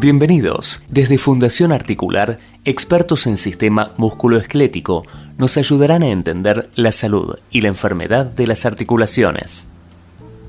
Bienvenidos. 0.00 0.84
Desde 0.88 1.18
Fundación 1.18 1.72
Articular, 1.72 2.38
expertos 2.64 3.26
en 3.26 3.36
sistema 3.36 3.94
musculoesquelético 3.96 5.04
nos 5.38 5.56
ayudarán 5.56 6.04
a 6.04 6.10
entender 6.10 6.70
la 6.76 6.92
salud 6.92 7.40
y 7.50 7.62
la 7.62 7.68
enfermedad 7.68 8.26
de 8.26 8.46
las 8.46 8.64
articulaciones. 8.64 9.66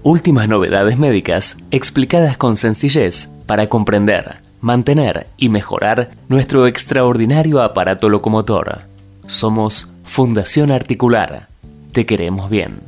Últimas 0.03 0.47
novedades 0.49 0.99
médicas 0.99 1.57
explicadas 1.71 2.37
con 2.37 2.57
sencillez 2.57 3.31
para 3.47 3.67
comprender, 3.69 4.37
mantener 4.61 5.25
y 5.35 5.49
mejorar 5.49 6.11
nuestro 6.27 6.67
extraordinario 6.67 7.63
aparato 7.63 8.07
locomotor. 8.07 8.81
Somos 9.25 9.91
Fundación 10.03 10.69
Articular. 10.69 11.47
Te 11.91 12.05
queremos 12.05 12.51
bien. 12.51 12.81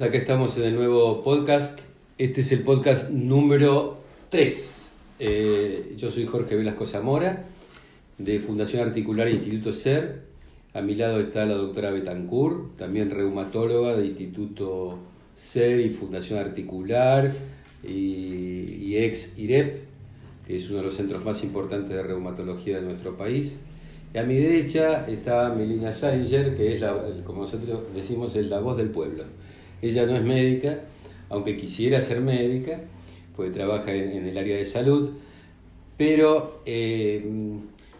Acá 0.00 0.16
estamos 0.16 0.56
en 0.58 0.62
el 0.62 0.76
nuevo 0.76 1.24
podcast 1.24 1.83
este 2.16 2.42
es 2.42 2.52
el 2.52 2.60
podcast 2.60 3.10
número 3.10 3.98
3. 4.28 4.92
Eh, 5.18 5.94
yo 5.96 6.10
soy 6.10 6.26
Jorge 6.26 6.54
Velasco 6.54 6.86
Zamora, 6.86 7.42
de 8.18 8.38
Fundación 8.38 8.86
Articular 8.86 9.26
e 9.26 9.32
Instituto 9.32 9.72
SER. 9.72 10.22
A 10.74 10.80
mi 10.80 10.94
lado 10.94 11.18
está 11.18 11.44
la 11.44 11.54
doctora 11.54 11.90
Betancourt, 11.90 12.76
también 12.76 13.10
reumatóloga 13.10 13.96
de 13.96 14.06
Instituto 14.06 14.98
SER 15.34 15.80
y 15.80 15.90
Fundación 15.90 16.38
Articular 16.38 17.32
y, 17.82 18.96
ex 18.96 19.36
IREP, 19.36 19.82
que 20.46 20.54
es 20.54 20.68
uno 20.68 20.78
de 20.78 20.84
los 20.84 20.94
centros 20.94 21.24
más 21.24 21.42
importantes 21.42 21.90
de 21.90 22.02
reumatología 22.02 22.76
de 22.76 22.82
nuestro 22.82 23.16
país. 23.16 23.58
Y 24.14 24.18
a 24.18 24.22
mi 24.22 24.36
derecha 24.36 25.04
está 25.08 25.52
Melina 25.52 25.90
Salinger, 25.90 26.56
que 26.56 26.74
es, 26.74 26.84
como 27.24 27.40
nosotros 27.40 27.92
decimos, 27.92 28.36
es 28.36 28.48
la 28.48 28.60
voz 28.60 28.76
del 28.76 28.90
pueblo. 28.90 29.24
Ella 29.82 30.06
no 30.06 30.16
es 30.16 30.22
médica, 30.22 30.78
aunque 31.34 31.56
quisiera 31.56 32.00
ser 32.00 32.20
médica, 32.20 32.80
pues 33.34 33.52
trabaja 33.52 33.92
en, 33.92 34.24
el 34.24 34.38
área 34.38 34.56
de 34.56 34.64
salud, 34.64 35.10
pero 35.96 36.62
eh, 36.64 37.24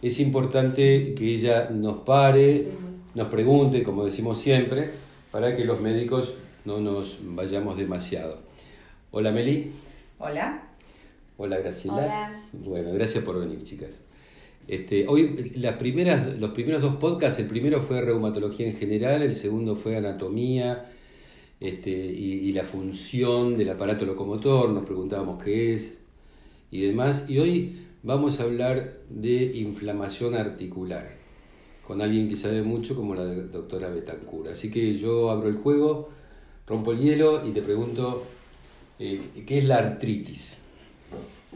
es 0.01 0.21
importante 0.21 1.15
que 1.15 1.35
ella 1.35 1.69
nos 1.69 1.99
pare, 1.99 2.69
nos 3.15 3.27
pregunte, 3.27 3.83
como 3.83 4.05
decimos 4.05 4.39
siempre, 4.39 4.89
para 5.33 5.57
que 5.57 5.65
los 5.65 5.81
médicos 5.81 6.35
no 6.65 6.81
nos 6.81 7.19
vayamos 7.23 7.77
demasiado. 7.77 8.39
Hola 9.11 9.33
Meli. 9.33 9.73
Hola. 10.19 10.63
Hola 11.37 11.59
Graciela. 11.59 11.97
Hola. 11.97 12.43
Bueno, 12.53 12.93
gracias 12.93 13.25
por 13.25 13.41
venir, 13.41 13.65
chicas. 13.65 14.01
Este, 14.69 15.09
hoy 15.09 15.51
las 15.57 15.75
primeras, 15.77 16.39
los 16.39 16.53
primeros 16.53 16.81
dos 16.81 16.97
podcasts, 16.97 17.41
el 17.41 17.49
primero 17.49 17.81
fue 17.83 18.01
reumatología 18.01 18.69
en 18.69 18.77
general, 18.77 19.23
el 19.23 19.35
segundo 19.35 19.75
fue 19.75 19.97
anatomía, 19.97 20.87
este, 21.61 21.91
y, 21.91 22.53
la 22.53 22.65
función 22.65 23.57
del 23.57 23.71
aparato 23.71 24.05
locomotor, 24.05 24.71
nos 24.71 24.85
preguntábamos 24.85 25.43
qué 25.43 25.75
es 25.75 25.99
y 26.71 26.83
demás. 26.83 27.29
Y 27.29 27.39
hoy 27.39 27.87
vamos 28.03 28.41
a 28.41 28.45
hablar 28.45 28.99
de 29.09 29.57
inflamación 29.57 30.35
articular 30.35 31.17
con 31.87 32.01
alguien 32.01 32.29
que 32.29 32.37
sabe 32.37 32.63
mucho 32.63 32.97
como 32.97 33.15
la 33.15 33.25
doctora 33.25 33.89
Betancur. 33.89 34.49
Así 34.49 34.71
que 34.71 34.97
yo 34.97 35.31
abro 35.31 35.49
el 35.49 35.57
juego, 35.57 36.11
rompo 36.67 36.93
el 36.93 37.01
hielo 37.01 37.47
y 37.47 37.53
te 37.53 37.63
pregunto, 37.63 38.25
eh, 38.99 39.21
¿qué 39.47 39.59
es 39.59 39.65
la 39.65 39.77
artritis? 39.77 40.61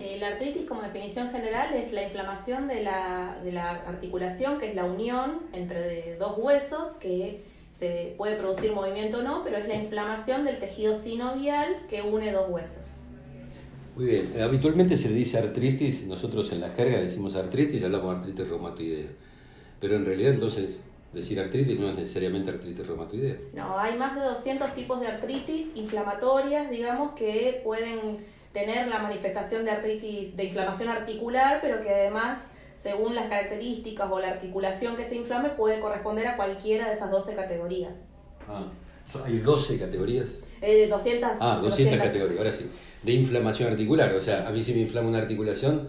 Eh, 0.01 0.19
la 0.21 0.29
artritis 0.29 0.65
como 0.67 0.83
definición 0.83 1.31
general 1.31 1.75
es 1.75 1.93
la 1.93 2.05
inflamación 2.05 2.69
de 2.69 2.83
la, 2.83 3.41
de 3.43 3.53
la 3.53 3.71
articulación, 3.71 4.59
que 4.59 4.71
es 4.71 4.75
la 4.75 4.85
unión 4.85 5.41
entre 5.53 6.17
dos 6.19 6.35
huesos 6.39 6.93
que 7.01 7.43
se 7.79 8.15
puede 8.17 8.35
producir 8.35 8.73
movimiento 8.73 9.19
o 9.19 9.23
no, 9.23 9.45
pero 9.45 9.57
es 9.57 9.69
la 9.69 9.77
inflamación 9.77 10.45
del 10.45 10.59
tejido 10.59 10.95
sinovial 10.95 11.87
que 11.89 12.03
une 12.03 12.33
dos 12.33 12.51
huesos. 12.51 13.03
Muy 13.95 14.07
bien, 14.07 14.33
eh, 14.35 14.43
habitualmente 14.43 14.97
se 14.97 15.09
le 15.09 15.15
dice 15.15 15.39
artritis, 15.39 16.05
nosotros 16.07 16.51
en 16.51 16.61
la 16.61 16.71
jerga 16.71 16.99
decimos 16.99 17.37
artritis, 17.37 17.85
hablamos 17.85 18.11
de 18.11 18.17
artritis 18.17 18.49
reumatoidea, 18.49 19.07
pero 19.81 19.95
en 19.95 20.05
realidad 20.05 20.33
entonces 20.33 20.81
decir 21.13 21.39
artritis 21.39 21.79
no 21.79 21.91
es 21.91 21.95
necesariamente 21.95 22.51
artritis 22.51 22.85
reumatoidea. 22.85 23.37
No, 23.55 23.79
hay 23.79 23.97
más 23.97 24.17
de 24.17 24.23
200 24.23 24.75
tipos 24.75 25.01
de 25.01 25.07
artritis 25.07 25.71
inflamatorias, 25.77 26.71
digamos, 26.71 27.13
que 27.13 27.61
pueden 27.63 28.19
tener 28.53 28.89
la 28.89 28.99
manifestación 28.99 29.65
de 29.65 29.71
artritis, 29.71 30.37
de 30.37 30.45
inflamación 30.45 30.89
articular, 30.89 31.61
pero 31.63 31.81
que 31.81 31.91
además 31.91 32.51
según 32.79 33.17
las 33.17 33.27
características 33.27 34.09
o 34.11 34.21
la 34.21 34.29
articulación 34.29 34.97
que 34.97 35.05
se 35.05 35.17
inflame, 35.17 35.51
puede 35.51 35.81
corresponder 35.81 36.29
a 36.29 36.37
cualquiera 36.37 36.87
de 36.89 36.95
esas 36.95 37.11
12 37.11 37.35
categorías. 37.35 37.93
Ah, 38.47 38.71
¿hay 39.25 39.39
12 39.39 39.81
categorías? 39.81 40.29
Eh, 40.61 40.87
200. 40.89 41.31
Ah, 41.41 41.59
200, 41.61 41.99
categorías, 41.99 42.39
ahora 42.39 42.53
sí. 42.53 42.71
De 43.03 43.13
inflamación 43.13 43.73
articular, 43.73 44.15
o 44.15 44.19
sea, 44.19 44.47
a 44.47 44.53
mí 44.53 44.63
si 44.63 44.75
me 44.75 44.81
inflama 44.81 45.09
una 45.09 45.19
articulación, 45.19 45.89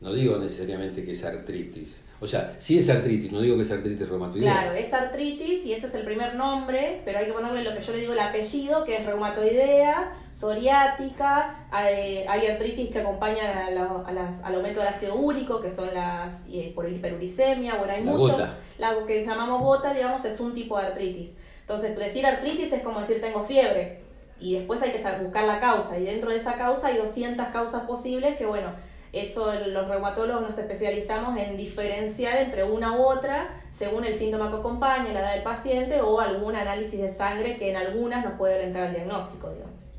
no 0.00 0.14
digo 0.14 0.38
necesariamente 0.38 1.04
que 1.04 1.10
es 1.10 1.22
artritis. 1.24 2.04
O 2.22 2.26
sea, 2.26 2.54
sí 2.58 2.78
es 2.78 2.90
artritis, 2.90 3.32
no 3.32 3.40
digo 3.40 3.56
que 3.56 3.62
es 3.62 3.72
artritis 3.72 4.06
reumatoidea. 4.06 4.52
Claro, 4.52 4.72
es 4.72 4.92
artritis 4.92 5.64
y 5.64 5.72
ese 5.72 5.86
es 5.86 5.94
el 5.94 6.02
primer 6.04 6.34
nombre, 6.34 7.00
pero 7.02 7.18
hay 7.18 7.24
que 7.24 7.32
ponerle 7.32 7.64
lo 7.64 7.74
que 7.74 7.80
yo 7.80 7.92
le 7.92 8.00
digo 8.00 8.12
el 8.12 8.18
apellido, 8.18 8.84
que 8.84 8.96
es 8.96 9.06
reumatoidea, 9.06 10.12
psoriática, 10.30 11.64
hay, 11.70 12.26
artritis 12.46 12.90
que 12.90 13.00
acompañan 13.00 13.78
a 13.78 14.36
al 14.44 14.54
aumento 14.54 14.80
del 14.80 14.88
ácido 14.90 15.14
úrico, 15.14 15.62
que 15.62 15.70
son 15.70 15.94
las 15.94 16.42
eh, 16.46 16.72
por 16.74 16.90
hiperuricemia, 16.90 17.76
bueno, 17.76 17.94
hay 17.94 18.02
muchos. 18.02 18.38
La 18.76 18.94
que 19.06 19.24
llamamos 19.24 19.62
gota, 19.62 19.94
digamos, 19.94 20.22
es 20.26 20.38
un 20.40 20.52
tipo 20.52 20.78
de 20.78 20.88
artritis. 20.88 21.30
Entonces, 21.62 21.96
decir 21.96 22.26
artritis 22.26 22.70
es 22.72 22.82
como 22.82 23.00
decir 23.00 23.20
tengo 23.22 23.42
fiebre. 23.42 24.00
Y 24.40 24.54
después 24.54 24.82
hay 24.82 24.90
que 24.90 25.02
buscar 25.22 25.44
la 25.44 25.60
causa. 25.60 25.98
Y 25.98 26.04
dentro 26.04 26.30
de 26.30 26.36
esa 26.36 26.54
causa 26.54 26.88
hay 26.88 26.96
200 26.96 27.46
causas 27.48 27.84
posibles 27.84 28.36
que, 28.36 28.46
bueno, 28.46 28.70
eso 29.12 29.52
los 29.66 29.88
reumatólogos 29.88 30.42
nos 30.42 30.58
especializamos 30.58 31.36
en 31.38 31.56
diferenciar 31.56 32.38
entre 32.38 32.64
una 32.64 32.96
u 32.96 33.02
otra 33.02 33.60
según 33.70 34.04
el 34.04 34.14
síntoma 34.14 34.50
que 34.50 34.56
acompaña, 34.56 35.12
la 35.12 35.20
edad 35.20 35.34
del 35.34 35.42
paciente 35.42 36.00
o 36.00 36.20
algún 36.20 36.54
análisis 36.54 37.00
de 37.00 37.08
sangre 37.08 37.56
que 37.56 37.70
en 37.70 37.76
algunas 37.76 38.24
nos 38.24 38.34
puede 38.34 38.56
orientar 38.56 38.84
al 38.84 38.94
diagnóstico, 38.94 39.50
digamos. 39.50 39.90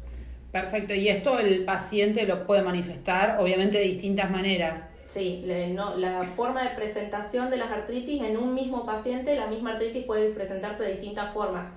Perfecto, 0.52 0.94
y 0.94 1.08
esto 1.08 1.40
el 1.40 1.64
paciente 1.66 2.26
lo 2.26 2.46
puede 2.46 2.62
manifestar 2.62 3.38
obviamente 3.40 3.78
de 3.78 3.86
distintas 3.86 4.30
maneras. 4.30 4.84
Sí, 5.08 5.44
la 5.46 6.24
forma 6.38 6.64
de 6.64 6.70
presentación 6.70 7.50
de 7.50 7.58
las 7.58 7.70
artritis 7.70 8.24
en 8.24 8.38
un 8.38 8.54
mismo 8.54 8.86
paciente, 8.86 9.36
la 9.36 9.48
misma 9.48 9.72
artritis 9.72 10.06
puede 10.06 10.32
presentarse 10.32 10.84
de 10.84 10.94
distintas 10.94 11.34
formas 11.34 11.68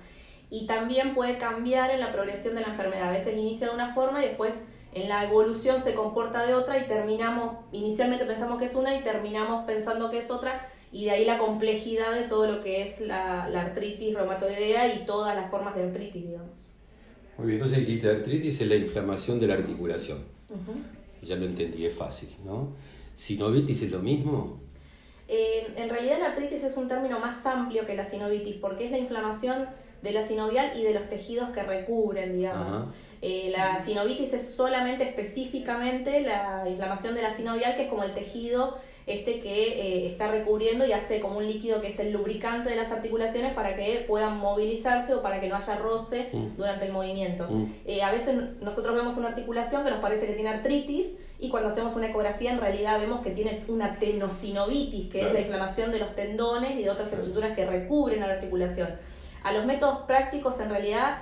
y 0.49 0.67
también 0.67 1.13
puede 1.13 1.37
cambiar 1.37 1.91
en 1.91 1.99
la 1.99 2.13
progresión 2.13 2.55
de 2.55 2.61
la 2.61 2.67
enfermedad. 2.67 3.09
A 3.09 3.11
veces 3.11 3.33
inicia 3.33 3.67
de 3.67 3.73
una 3.73 3.93
forma 3.93 4.23
y 4.23 4.27
después 4.29 4.55
en 4.95 5.09
la 5.09 5.25
evolución 5.25 5.81
se 5.81 5.93
comporta 5.93 6.45
de 6.47 6.53
otra 6.53 6.79
y 6.79 6.87
terminamos, 6.87 7.57
inicialmente 7.73 8.23
pensamos 8.25 8.57
que 8.57 8.65
es 8.65 8.75
una 8.75 8.95
y 8.95 9.03
terminamos 9.03 9.65
pensando 9.65 10.09
que 10.09 10.19
es 10.19 10.31
otra 10.31 10.69
y 10.89 11.03
de 11.05 11.11
ahí 11.11 11.25
la 11.25 11.37
complejidad 11.37 12.13
de 12.13 12.23
todo 12.29 12.47
lo 12.49 12.61
que 12.61 12.81
es 12.81 13.01
la, 13.01 13.43
artritis 13.43 14.15
reumatoidea 14.15 14.95
y 14.95 15.05
todas 15.05 15.35
las 15.35 15.51
formas 15.51 15.75
de 15.75 15.83
artritis, 15.83 16.25
digamos. 16.25 16.69
Muy 17.37 17.47
bien, 17.47 17.57
entonces 17.57 17.85
dijiste, 17.85 18.09
artritis 18.09 18.61
es 18.61 18.67
la 18.69 18.75
inflamación 18.75 19.37
de 19.37 19.47
la 19.47 19.55
articulación. 19.55 20.19
Ya 21.21 21.35
lo 21.35 21.45
entendí, 21.45 21.85
es 21.85 21.93
fácil, 21.93 22.29
¿no? 22.45 22.69
¿Sinovitis 23.15 23.81
es 23.81 23.91
lo 23.91 23.99
mismo? 23.99 24.61
Eh, 25.27 25.73
en 25.75 25.89
realidad 25.89 26.19
la 26.19 26.27
artritis 26.27 26.63
es 26.63 26.77
un 26.77 26.87
término 26.87 27.19
más 27.19 27.45
amplio 27.45 27.85
que 27.85 27.95
la 27.95 28.07
sinovitis 28.07 28.55
porque 28.55 28.85
es 28.85 28.91
la 28.91 28.99
inflamación 28.99 29.65
de 30.01 30.11
la 30.11 30.25
sinovial 30.25 30.71
y 30.79 30.83
de 30.83 30.93
los 30.93 31.09
tejidos 31.09 31.49
que 31.49 31.63
recubren, 31.63 32.37
digamos. 32.37 32.93
Eh, 33.21 33.49
la 33.55 33.81
sinovitis 33.83 34.33
es 34.33 34.55
solamente 34.55 35.03
específicamente 35.03 36.21
la 36.21 36.63
inflamación 36.67 37.15
de 37.15 37.21
la 37.21 37.33
sinovial, 37.33 37.75
que 37.75 37.83
es 37.83 37.87
como 37.89 38.03
el 38.03 38.13
tejido 38.13 38.77
este 39.07 39.39
que 39.39 39.67
eh, 39.67 40.07
está 40.07 40.29
recubriendo 40.29 40.85
y 40.85 40.91
hace 40.91 41.19
como 41.19 41.37
un 41.37 41.45
líquido 41.45 41.79
que 41.79 41.89
es 41.89 41.99
el 41.99 42.11
lubricante 42.11 42.71
de 42.71 42.75
las 42.75 42.91
articulaciones 42.91 43.53
para 43.53 43.75
que 43.75 44.03
puedan 44.07 44.39
movilizarse 44.39 45.13
o 45.13 45.21
para 45.21 45.39
que 45.39 45.47
no 45.47 45.55
haya 45.55 45.75
roce 45.75 46.29
mm. 46.31 46.57
durante 46.57 46.85
el 46.85 46.91
movimiento. 46.91 47.47
Mm. 47.49 47.65
Eh, 47.85 48.01
a 48.01 48.11
veces 48.11 48.35
nosotros 48.61 48.95
vemos 48.95 49.15
una 49.17 49.29
articulación 49.29 49.83
que 49.83 49.91
nos 49.91 49.99
parece 49.99 50.25
que 50.25 50.33
tiene 50.33 50.49
artritis 50.49 51.07
y 51.39 51.49
cuando 51.49 51.69
hacemos 51.69 51.95
una 51.95 52.07
ecografía 52.07 52.51
en 52.51 52.59
realidad 52.59 52.99
vemos 52.99 53.21
que 53.21 53.29
tiene 53.29 53.63
una 53.67 53.99
tenosinovitis, 53.99 55.11
que 55.11 55.21
es 55.21 55.33
la 55.33 55.41
inflamación 55.41 55.91
de 55.91 55.99
los 55.99 56.15
tendones 56.15 56.79
y 56.79 56.83
de 56.83 56.89
otras 56.89 57.11
estructuras 57.11 57.55
que 57.55 57.65
recubren 57.65 58.23
a 58.23 58.27
la 58.27 58.33
articulación. 58.33 58.89
A 59.43 59.51
los 59.51 59.65
métodos 59.65 59.99
prácticos 60.07 60.59
en 60.59 60.69
realidad 60.71 61.17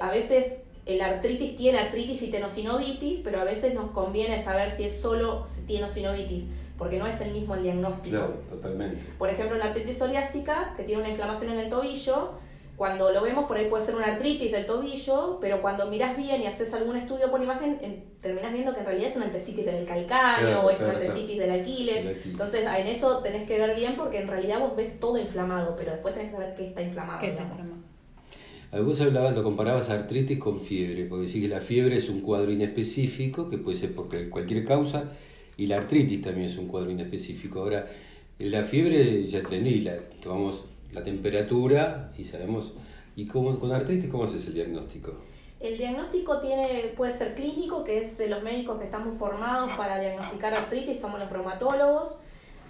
a 0.00 0.10
veces 0.10 0.58
el 0.86 1.00
artritis 1.00 1.56
tiene 1.56 1.78
artritis 1.78 2.22
y 2.22 2.30
tenosinovitis, 2.30 3.20
pero 3.20 3.40
a 3.40 3.44
veces 3.44 3.74
nos 3.74 3.90
conviene 3.90 4.42
saber 4.42 4.70
si 4.70 4.84
es 4.84 5.00
solo 5.00 5.44
tenosinovitis, 5.66 6.44
porque 6.76 6.98
no 6.98 7.06
es 7.06 7.20
el 7.20 7.32
mismo 7.32 7.54
el 7.54 7.62
diagnóstico. 7.62 8.16
Claro, 8.16 8.34
totalmente. 8.48 8.98
Por 9.18 9.30
ejemplo, 9.30 9.56
la 9.56 9.66
artritis 9.66 9.98
psoriásica, 9.98 10.74
que 10.76 10.82
tiene 10.82 11.02
una 11.02 11.10
inflamación 11.10 11.52
en 11.52 11.60
el 11.60 11.68
tobillo, 11.68 12.32
cuando 12.76 13.12
lo 13.12 13.22
vemos 13.22 13.44
por 13.44 13.56
ahí 13.56 13.66
puede 13.66 13.84
ser 13.84 13.94
una 13.94 14.06
artritis 14.06 14.50
del 14.50 14.66
tobillo, 14.66 15.38
pero 15.40 15.62
cuando 15.62 15.86
miras 15.86 16.16
bien 16.16 16.42
y 16.42 16.46
haces 16.46 16.74
algún 16.74 16.96
estudio 16.96 17.30
por 17.30 17.40
imagen, 17.40 18.04
terminas 18.20 18.52
viendo 18.52 18.74
que 18.74 18.80
en 18.80 18.86
realidad 18.86 19.10
es 19.10 19.16
una 19.16 19.26
antecitis 19.26 19.64
del 19.64 19.86
calcáneo 19.86 20.60
o 20.60 20.70
es 20.70 20.80
una 20.80 20.94
antecitis 20.94 21.38
del 21.38 21.52
Aquiles. 21.52 22.04
Entonces, 22.26 22.66
en 22.66 22.86
eso 22.88 23.18
tenés 23.18 23.46
que 23.46 23.58
ver 23.58 23.76
bien 23.76 23.94
porque 23.94 24.18
en 24.18 24.26
realidad 24.26 24.58
vos 24.58 24.74
ves 24.74 24.98
todo 24.98 25.18
inflamado, 25.18 25.76
pero 25.76 25.92
después 25.92 26.14
tenés 26.14 26.30
que 26.30 26.36
saber 26.36 26.54
qué 26.56 26.66
está 26.66 26.82
inflamado. 26.82 27.20
¿Qué 27.20 27.28
está 27.28 27.42
inflamado? 27.42 27.93
Vos 28.82 29.00
hablabas, 29.00 29.34
lo 29.34 29.44
comparabas 29.44 29.90
artritis 29.90 30.38
con 30.38 30.60
fiebre, 30.60 31.04
porque 31.04 31.26
decís 31.26 31.42
que 31.42 31.48
la 31.48 31.60
fiebre 31.60 31.96
es 31.96 32.08
un 32.08 32.20
cuadro 32.20 32.50
inespecífico, 32.50 33.48
que 33.48 33.58
puede 33.58 33.78
ser 33.78 33.94
por 33.94 34.08
cualquier 34.30 34.64
causa, 34.64 35.12
y 35.56 35.66
la 35.66 35.76
artritis 35.76 36.22
también 36.22 36.46
es 36.46 36.58
un 36.58 36.66
cuadro 36.66 36.90
inespecífico. 36.90 37.60
Ahora, 37.60 37.86
la 38.38 38.64
fiebre, 38.64 39.26
ya 39.26 39.38
entendí, 39.38 39.86
tomamos 40.20 40.64
la 40.92 41.04
temperatura 41.04 42.12
y 42.18 42.24
sabemos. 42.24 42.72
¿Y 43.16 43.26
cómo, 43.26 43.56
con 43.60 43.70
artritis 43.70 44.10
cómo 44.10 44.24
haces 44.24 44.46
el 44.48 44.54
diagnóstico? 44.54 45.14
El 45.60 45.78
diagnóstico 45.78 46.40
tiene, 46.40 46.92
puede 46.96 47.16
ser 47.16 47.34
clínico, 47.36 47.84
que 47.84 48.00
es 48.00 48.18
de 48.18 48.28
los 48.28 48.42
médicos 48.42 48.78
que 48.78 48.86
estamos 48.86 49.16
formados 49.16 49.70
para 49.76 50.00
diagnosticar 50.00 50.52
artritis, 50.52 50.98
somos 50.98 51.20
los 51.20 51.30
reumatólogos. 51.30 52.18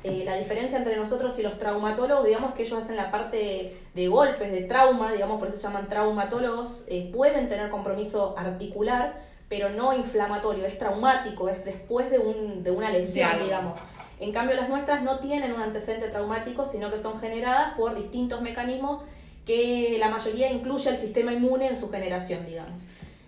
Eh, 0.04 0.22
la 0.22 0.36
diferencia 0.36 0.76
entre 0.76 0.96
nosotros 0.96 1.38
y 1.38 1.42
los 1.42 1.56
traumatólogos, 1.56 2.26
digamos 2.26 2.52
que 2.52 2.62
ellos 2.62 2.82
hacen 2.82 2.94
la 2.94 3.10
parte 3.10 3.74
de, 3.94 4.08
golpes, 4.08 4.52
de 4.52 4.60
trauma, 4.64 5.10
digamos 5.12 5.38
por 5.38 5.48
eso 5.48 5.56
se 5.56 5.62
llaman 5.62 5.88
traumatólogos, 5.88 6.84
eh, 6.88 7.10
pueden 7.10 7.48
tener 7.48 7.70
compromiso 7.70 8.34
articular, 8.36 9.22
pero 9.48 9.70
no 9.70 9.94
inflamatorio, 9.94 10.66
es 10.66 10.76
traumático, 10.76 11.48
es 11.48 11.64
después 11.64 12.10
de, 12.10 12.18
un, 12.18 12.62
de 12.62 12.70
una 12.70 12.90
lesión, 12.90 13.30
digamos. 13.42 13.78
En 14.20 14.30
cambio, 14.30 14.56
las 14.56 14.68
nuestras 14.68 15.02
no 15.02 15.20
tienen 15.20 15.54
un 15.54 15.62
antecedente 15.62 16.08
traumático, 16.08 16.66
sino 16.66 16.90
que 16.90 16.98
son 16.98 17.18
generadas 17.18 17.72
por 17.74 17.96
distintos 17.96 18.42
mecanismos 18.42 19.00
que 19.46 19.96
la 19.98 20.10
mayoría 20.10 20.52
incluye 20.52 20.90
el 20.90 20.98
sistema 20.98 21.32
inmune 21.32 21.68
en 21.68 21.76
su 21.76 21.90
generación, 21.90 22.44
digamos. 22.44 22.78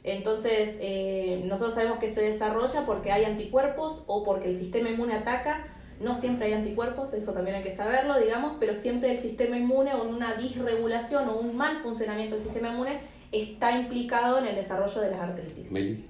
Entonces, 0.04 0.76
eh, 0.80 1.40
nosotros 1.46 1.74
sabemos 1.74 1.98
que 1.98 2.12
se 2.12 2.20
desarrolla 2.20 2.84
porque 2.84 3.12
hay 3.12 3.24
anticuerpos 3.24 4.04
o 4.06 4.24
porque 4.24 4.48
el 4.48 4.58
sistema 4.58 4.90
inmune 4.90 5.14
ataca. 5.14 5.66
No 6.00 6.14
siempre 6.14 6.46
hay 6.46 6.52
anticuerpos, 6.52 7.12
eso 7.14 7.32
también 7.32 7.56
hay 7.56 7.62
que 7.62 7.74
saberlo, 7.74 8.18
digamos, 8.18 8.56
pero 8.60 8.74
siempre 8.74 9.10
el 9.10 9.18
sistema 9.18 9.56
inmune 9.56 9.94
o 9.94 10.04
una 10.04 10.34
disregulación 10.34 11.28
o 11.28 11.36
un 11.36 11.56
mal 11.56 11.78
funcionamiento 11.78 12.34
del 12.34 12.44
sistema 12.44 12.68
inmune 12.70 12.98
está 13.32 13.72
implicado 13.72 14.38
en 14.38 14.46
el 14.46 14.54
desarrollo 14.54 15.00
de 15.00 15.10
las 15.10 15.20
artritis. 15.20 15.68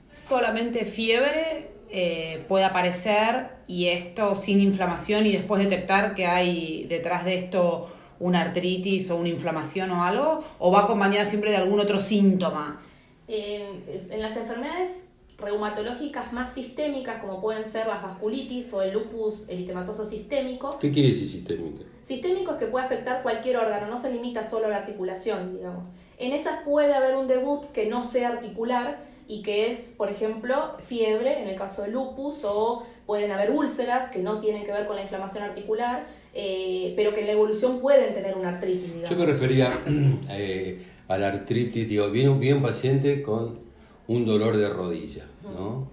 Solamente 0.08 0.84
fiebre 0.84 1.70
eh, 1.90 2.44
puede 2.48 2.64
aparecer 2.64 3.48
y 3.68 3.86
esto 3.86 4.40
sin 4.42 4.60
inflamación 4.60 5.24
y 5.26 5.32
después 5.32 5.62
detectar 5.62 6.14
que 6.14 6.26
hay 6.26 6.84
detrás 6.88 7.24
de 7.24 7.38
esto 7.38 7.88
una 8.18 8.42
artritis 8.42 9.10
o 9.10 9.16
una 9.16 9.28
inflamación 9.28 9.90
o 9.90 10.02
algo, 10.02 10.44
o 10.58 10.72
va 10.72 10.80
acompañada 10.80 11.28
siempre 11.28 11.50
de 11.50 11.58
algún 11.58 11.80
otro 11.80 12.00
síntoma? 12.00 12.80
En, 13.28 14.20
las 14.20 14.36
enfermedades 14.36 14.90
reumatológicas 15.38 16.32
más 16.32 16.54
sistémicas, 16.54 17.20
como 17.20 17.40
pueden 17.40 17.64
ser 17.64 17.86
las 17.86 18.02
vasculitis 18.02 18.72
o 18.72 18.82
el 18.82 18.94
lupus 18.94 19.48
eritematoso 19.48 20.04
sistémico. 20.04 20.78
¿Qué 20.78 20.90
quiere 20.90 21.08
decir 21.08 21.28
sistémico? 21.28 21.84
Sistémico 22.02 22.52
es 22.52 22.58
que 22.58 22.66
puede 22.66 22.86
afectar 22.86 23.22
cualquier 23.22 23.56
órgano, 23.56 23.86
no 23.86 23.98
se 23.98 24.12
limita 24.12 24.42
solo 24.42 24.66
a 24.66 24.70
la 24.70 24.76
articulación, 24.78 25.56
digamos. 25.56 25.88
En 26.18 26.32
esas 26.32 26.62
puede 26.64 26.94
haber 26.94 27.16
un 27.16 27.26
debut 27.26 27.64
que 27.72 27.86
no 27.86 28.00
sea 28.02 28.28
articular 28.28 29.04
y 29.28 29.42
que 29.42 29.70
es, 29.70 29.94
por 29.96 30.08
ejemplo, 30.08 30.76
fiebre 30.78 31.42
en 31.42 31.48
el 31.48 31.56
caso 31.56 31.82
del 31.82 31.92
lupus 31.92 32.44
o 32.44 32.84
pueden 33.04 33.30
haber 33.32 33.50
úlceras 33.50 34.08
que 34.10 34.20
no 34.20 34.40
tienen 34.40 34.64
que 34.64 34.72
ver 34.72 34.86
con 34.86 34.96
la 34.96 35.02
inflamación 35.02 35.44
articular 35.44 36.06
eh, 36.38 36.92
pero 36.96 37.14
que 37.14 37.20
en 37.20 37.26
la 37.26 37.32
evolución 37.32 37.80
pueden 37.80 38.12
tener 38.12 38.36
una 38.36 38.50
artritis. 38.50 38.92
Digamos. 38.92 39.08
Yo 39.08 39.16
me 39.16 39.24
refería 39.24 39.72
eh, 40.30 40.82
a 41.08 41.16
la 41.16 41.28
artritis, 41.28 41.88
digo, 41.88 42.10
viene, 42.10 42.28
un 42.28 42.62
paciente 42.62 43.22
con 43.22 43.58
un 44.08 44.24
dolor 44.24 44.56
de 44.56 44.68
rodilla, 44.68 45.24
¿no? 45.42 45.88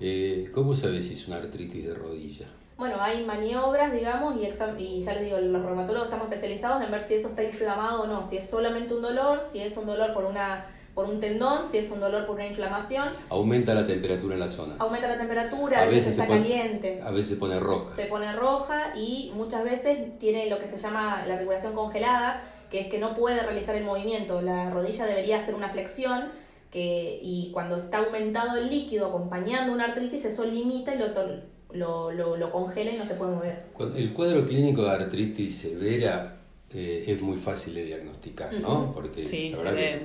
Eh, 0.00 0.50
¿Cómo 0.52 0.74
sabes 0.74 1.06
si 1.06 1.14
es 1.14 1.28
una 1.28 1.36
artritis 1.36 1.86
de 1.86 1.94
rodilla? 1.94 2.46
Bueno, 2.76 2.96
hay 3.00 3.24
maniobras, 3.24 3.92
digamos, 3.92 4.34
y, 4.36 4.46
y 4.82 5.00
ya 5.00 5.14
les 5.14 5.24
digo, 5.24 5.38
los 5.38 5.64
reumatólogos 5.64 6.08
estamos 6.08 6.24
especializados 6.24 6.82
en 6.82 6.90
ver 6.90 7.00
si 7.00 7.14
eso 7.14 7.28
está 7.28 7.44
inflamado 7.44 8.02
o 8.02 8.06
no, 8.06 8.22
si 8.22 8.38
es 8.38 8.48
solamente 8.48 8.94
un 8.94 9.02
dolor, 9.02 9.40
si 9.40 9.60
es 9.60 9.76
un 9.76 9.86
dolor 9.86 10.12
por 10.12 10.24
una 10.24 10.66
por 10.94 11.06
un 11.06 11.20
tendón, 11.20 11.64
si 11.64 11.78
es 11.78 11.90
un 11.90 12.00
dolor 12.00 12.26
por 12.26 12.34
una 12.34 12.46
inflamación. 12.46 13.08
Aumenta 13.30 13.72
la 13.72 13.86
temperatura 13.86 14.34
en 14.34 14.40
la 14.40 14.48
zona. 14.48 14.74
Aumenta 14.78 15.08
la 15.08 15.16
temperatura, 15.16 15.82
a, 15.82 15.86
veces, 15.86 16.08
está 16.08 16.26
caliente. 16.26 17.00
A 17.02 17.10
veces 17.10 17.30
se 17.30 17.36
pone 17.36 17.58
roja. 17.58 17.94
Se 17.94 18.06
pone 18.06 18.32
roja 18.32 18.92
y 18.94 19.32
muchas 19.34 19.64
veces 19.64 20.18
tiene 20.18 20.50
lo 20.50 20.58
que 20.58 20.66
se 20.66 20.76
llama 20.76 21.24
la 21.26 21.34
articulación 21.34 21.74
congelada, 21.74 22.42
que 22.70 22.80
es 22.80 22.86
que 22.88 22.98
no 22.98 23.14
puede 23.14 23.40
realizar 23.40 23.74
el 23.74 23.84
movimiento. 23.84 24.42
La 24.42 24.70
rodilla 24.70 25.06
debería 25.06 25.38
hacer 25.38 25.54
una 25.54 25.70
flexión 25.70 26.30
que, 26.72 27.20
y 27.22 27.50
cuando 27.52 27.76
está 27.76 27.98
aumentado 27.98 28.56
el 28.56 28.70
líquido 28.70 29.06
acompañando 29.06 29.72
una 29.72 29.84
artritis, 29.84 30.24
eso 30.24 30.44
limita 30.46 30.94
y 30.94 30.98
lo, 30.98 32.10
lo, 32.10 32.36
lo, 32.36 32.50
congela 32.50 32.92
y 32.92 32.96
no 32.96 33.04
se 33.04 33.14
puede 33.14 33.32
mover. 33.32 33.64
El 33.94 34.12
cuadro 34.12 34.46
clínico 34.46 34.82
de 34.82 34.90
artritis 34.90 35.54
severa 35.54 36.38
eh, 36.72 37.04
es 37.06 37.20
muy 37.20 37.36
fácil 37.36 37.74
de 37.74 37.84
diagnosticar, 37.84 38.52
¿no? 38.54 38.92
Porque 38.92 39.24
sí, 39.26 39.50
la 39.50 39.70
verdad 39.70 40.00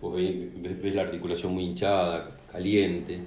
vos 0.00 0.14
ves, 0.16 0.94
la 0.94 1.02
articulación 1.02 1.52
muy 1.52 1.64
hinchada, 1.64 2.36
caliente. 2.50 3.18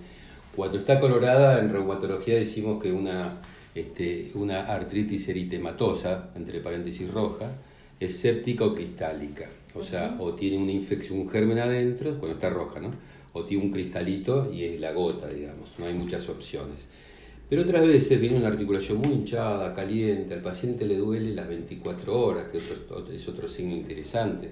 Cuando 0.56 0.78
está 0.78 1.00
colorada, 1.00 1.60
en 1.60 1.72
reumatología 1.72 2.36
decimos 2.36 2.82
que 2.82 2.92
una, 2.92 3.42
este, 3.76 4.32
una 4.36 4.66
artritis 4.66 5.28
eritematosa, 5.30 6.30
entre 6.36 6.60
paréntesis 6.60 7.12
roja, 7.12 7.52
es 8.00 8.18
séptica 8.18 8.66
o 8.66 8.74
cristálica. 8.74 9.50
O 9.78 9.84
sea, 9.84 10.18
o 10.20 10.34
tiene 10.34 10.58
una 10.58 10.72
infección, 10.72 11.20
un 11.20 11.30
germen 11.30 11.60
adentro, 11.60 12.18
cuando 12.20 12.34
está 12.34 12.50
roja, 12.50 12.80
¿no? 12.80 12.92
O 13.34 13.44
tiene 13.44 13.64
un 13.64 13.72
cristalito 13.72 14.52
y 14.52 14.64
es 14.64 14.80
la 14.80 14.92
gota, 14.94 15.28
digamos. 15.28 15.70
No 15.78 15.86
hay 15.86 15.94
muchas 15.94 16.28
opciones. 16.30 16.86
Pero 17.50 17.62
otras 17.62 17.86
veces 17.88 18.20
viene 18.20 18.36
una 18.36 18.48
articulación 18.48 18.98
muy 18.98 19.14
hinchada, 19.14 19.74
caliente, 19.74 20.34
al 20.34 20.42
paciente 20.42 20.86
le 20.86 20.98
duele 20.98 21.34
las 21.34 21.48
24 21.48 22.20
horas, 22.20 22.52
que 22.52 22.58
es 23.16 23.28
otro 23.28 23.48
signo 23.48 23.74
interesante. 23.76 24.50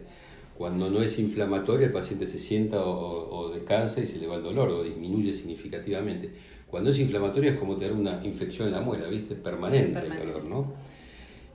Cuando 0.57 0.89
no 0.89 1.01
es 1.01 1.19
inflamatorio, 1.19 1.87
el 1.87 1.91
paciente 1.91 2.25
se 2.25 2.39
sienta 2.39 2.85
o, 2.85 3.51
descansa 3.53 3.99
y 3.99 4.05
se 4.05 4.19
le 4.19 4.27
va 4.27 4.35
el 4.35 4.43
dolor 4.43 4.69
o 4.69 4.83
disminuye 4.83 5.33
significativamente. 5.33 6.29
Cuando 6.71 6.91
es 6.91 6.99
inflamatorio 6.99 7.51
es 7.51 7.57
como 7.57 7.75
tener 7.75 7.93
una 7.93 8.21
infección 8.23 8.69
en 8.69 8.75
la 8.75 8.81
muela, 8.81 9.07
¿viste? 9.09 9.35
Permanente, 9.35 9.99
el 9.99 10.17
dolor, 10.17 10.45
¿no? 10.45 10.73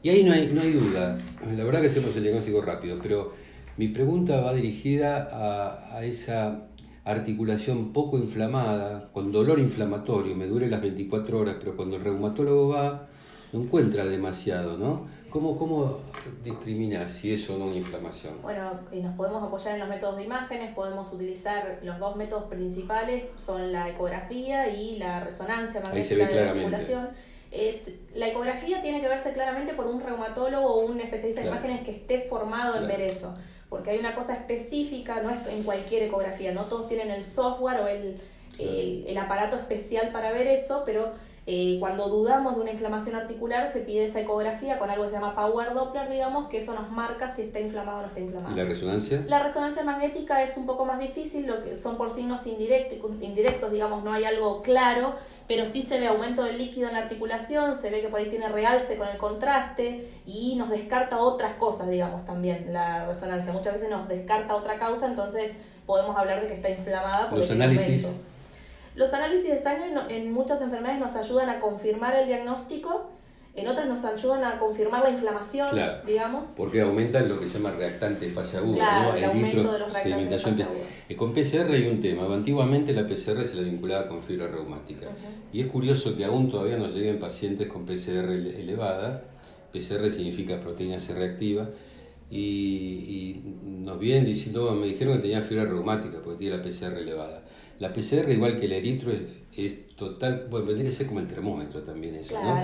Y 0.03 0.11
ahí 0.11 0.23
no 0.23 0.33
hay, 0.33 0.51
no 0.53 0.61
hay 0.61 0.73
duda. 0.73 1.19
La 1.57 1.65
verdad 1.65 1.81
que 1.81 1.87
hacemos 1.87 2.15
el 2.17 2.25
diagnóstico 2.25 2.61
rápido, 2.61 2.99
pero 3.03 3.33
mi 3.77 3.89
pregunta 3.89 4.41
va 4.41 4.53
dirigida 4.55 5.29
a, 5.31 5.97
a 5.97 6.05
esa 6.05 6.67
articulación 7.05 7.93
poco 7.93 8.19
inflamada, 8.19 9.11
con 9.13 9.33
dolor 9.33 9.59
inflamatorio, 9.59 10.37
me 10.37 10.47
duele 10.47 10.69
las 10.69 10.83
24 10.83 11.39
horas, 11.39 11.57
pero 11.59 11.77
cuando 11.77 11.97
el 11.97 12.05
reumatólogo 12.05 12.69
va, 12.69 13.09
no 13.53 13.63
encuentra 13.63 14.05
demasiado, 14.05 14.77
¿no? 14.77 15.07
¿Cómo, 15.31 15.57
cómo 15.57 15.99
discrimina 16.43 17.07
si 17.07 17.33
es 17.33 17.49
o 17.51 17.57
no 17.57 17.67
una 17.67 17.77
inflamación? 17.77 18.43
Bueno, 18.43 18.81
nos 18.93 19.15
podemos 19.15 19.43
apoyar 19.45 19.75
en 19.75 19.81
los 19.81 19.89
métodos 19.89 20.17
de 20.17 20.25
imágenes, 20.25 20.75
podemos 20.75 21.13
utilizar 21.13 21.79
los 21.85 21.99
dos 22.01 22.17
métodos 22.17 22.45
principales, 22.45 23.25
son 23.37 23.73
la 23.73 23.89
ecografía 23.89 24.69
y 24.69 24.99
la 24.99 25.21
resonancia 25.21 25.81
magnética 25.81 26.27
de 26.27 26.35
la 26.35 26.51
articulación. 26.51 27.09
Es, 27.53 27.93
la 28.15 28.29
ecografía 28.29 28.83
tiene 28.83 29.01
que 29.01 29.09
verse 29.09 29.33
claramente 29.33 29.75
por 29.75 29.87
un 29.87 30.01
reumatólogo 30.01 30.67
o 30.67 30.87
un 30.87 31.01
especialista 31.01 31.43
en 31.43 31.49
imágenes 31.49 31.81
que 31.83 31.93
esté 31.93 32.27
formado 32.29 32.77
en 32.77 32.89
ver 32.89 33.01
eso, 33.01 33.35
porque 33.71 33.91
hay 33.91 33.99
una 33.99 34.15
cosa 34.15 34.35
específica, 34.35 35.23
no 35.23 35.31
es 35.31 35.47
en 35.47 35.63
cualquier 35.63 36.03
ecografía, 36.03 36.53
no 36.53 36.67
todos 36.67 36.89
tienen 36.89 37.11
el 37.11 37.25
software 37.25 37.81
o 37.81 37.89
el, 37.89 38.21
el, 38.59 39.05
el 39.07 39.17
aparato 39.17 39.57
especial 39.57 40.11
para 40.11 40.33
ver 40.33 40.49
eso, 40.49 40.83
pero 40.85 41.13
eh, 41.47 41.79
cuando 41.81 42.09
dudamos 42.09 42.55
de 42.55 42.61
una 42.61 42.71
inflamación 42.71 43.17
articular, 43.17 43.67
se 43.73 43.81
pide 43.81 44.05
esa 44.05 44.21
ecografía 44.21 44.79
con 44.79 44.91
algo 44.91 45.05
que 45.05 45.11
se 45.11 45.17
llama 45.17 45.35
Power 45.35 45.73
Doppler, 45.73 46.11
digamos, 46.11 46.49
que 46.49 46.59
eso 46.59 46.75
nos 46.75 46.91
marca 46.91 47.29
si 47.29 47.43
está 47.43 47.61
inflamado 47.61 47.99
o 47.99 48.03
no 48.03 48.09
está 48.09 48.21
inflamado. 48.21 48.55
¿Y 48.55 48.59
la 48.59 48.65
resonancia? 48.65 49.25
La 49.27 49.43
resonancia 49.43 49.83
magnética 49.83 50.43
es 50.43 50.57
un 50.59 50.67
poco 50.67 50.85
más 50.85 50.99
difícil, 50.99 51.47
lo 51.47 51.63
que 51.63 51.77
son 51.77 51.97
por 51.97 52.11
signos 52.11 52.47
indirectos, 52.47 53.11
indirectos, 53.21 53.73
digamos, 53.73 54.05
no 54.05 54.13
hay 54.13 54.25
algo 54.25 54.61
claro, 54.61 55.15
pero 55.49 55.65
sí 55.65 55.83
se 55.83 55.99
ve 55.99 56.09
aumento 56.09 56.45
del 56.45 56.59
líquido 56.59 56.89
en 56.89 56.95
la 56.95 57.01
articulación, 57.01 57.75
se 57.75 57.91
ve 57.91 58.03
que 58.03 58.09
por 58.09 58.21
ahí 58.21 58.29
tiene 58.29 58.49
realce 58.49 58.97
con 58.97 59.09
el 59.09 59.17
contraste 59.17 60.09
y 60.27 60.57
nos 60.57 60.69
descarta 60.69 61.19
otras 61.19 61.55
cosas, 61.55 61.89
digamos, 61.89 62.25
también 62.27 62.73
la 62.73 63.07
resonancia. 63.07 63.53
Muchas 63.53 63.75
veces 63.75 63.89
nos 63.89 64.09
descarta 64.09 64.55
otra 64.55 64.79
causa, 64.79 65.07
entonces 65.07 65.53
podemos 65.87 66.17
hablar 66.17 66.43
de 66.43 66.47
que 66.49 66.55
está 66.55 66.69
inflamada. 66.69 67.31
Por 67.31 67.39
Los 67.39 67.51
análisis. 67.51 68.07
Los 68.95 69.13
análisis 69.13 69.51
de 69.51 69.63
sangre 69.63 69.93
en 70.09 70.33
muchas 70.33 70.61
enfermedades 70.61 71.01
nos 71.01 71.15
ayudan 71.15 71.49
a 71.49 71.61
confirmar 71.61 72.15
el 72.17 72.27
diagnóstico, 72.27 73.11
en 73.55 73.67
otras 73.67 73.87
nos 73.87 74.05
ayudan 74.05 74.45
a 74.45 74.59
confirmar 74.59 75.03
la 75.03 75.11
inflamación, 75.11 75.69
digamos. 76.07 76.55
Porque 76.57 76.81
aumentan 76.81 77.29
lo 77.29 77.39
que 77.39 77.49
se 77.49 77.59
llama 77.59 77.73
reactante 77.73 78.27
de 78.27 78.31
fase 78.31 78.59
aguda, 78.59 78.77
claro, 78.77 79.17
el, 79.17 79.25
aumento 79.25 79.73
de 79.73 79.79
los 79.79 79.93
reactantes 79.93 80.31
de 80.31 80.39
fase 80.39 80.63
aguda. 80.63 80.85
Eh, 81.09 81.17
con 81.17 81.33
PCR 81.33 81.73
hay 81.73 81.89
un 81.89 82.01
tema, 82.01 82.33
antiguamente 82.33 82.93
la 82.93 83.07
PCR 83.07 83.45
se 83.45 83.57
la 83.57 83.63
vinculaba 83.63 84.09
con 84.09 84.23
fibra 84.23 84.47
reumática. 84.47 85.09
Y 85.53 85.61
es 85.61 85.67
curioso 85.67 86.17
que 86.17 86.25
aún 86.25 86.51
todavía 86.51 86.77
nos 86.77 86.95
lleguen 86.95 87.19
pacientes 87.19 87.67
con 87.67 87.85
PCR 87.87 88.31
elevada, 88.31 89.25
PCR 89.73 90.11
significa 90.11 90.61
proteína 90.61 91.01
C 91.01 91.15
reactiva, 91.15 91.69
y, 92.31 92.37
y, 92.37 93.43
nos 93.85 93.99
vienen 93.99 94.25
diciendo, 94.25 94.73
me 94.75 94.87
dijeron 94.87 95.17
que 95.17 95.23
tenía 95.23 95.41
fibra 95.41 95.65
reumática 95.65 96.19
porque 96.23 96.39
tiene 96.39 96.57
la 96.57 96.63
PCR 96.63 96.99
elevada. 96.99 97.43
La 97.79 97.93
PCR, 97.93 98.31
igual 98.31 98.59
que 98.61 98.67
el 98.67 98.73
eritro, 98.73 99.13
es, 99.57 99.97
total, 99.97 100.47
bueno, 100.51 100.67
vendría 100.67 100.91
a 100.91 100.93
ser 100.93 101.07
como 101.07 101.21
el 101.21 101.27
termómetro 101.27 101.83
también 101.83 102.15
eso, 102.15 102.41
¿no? 102.43 102.55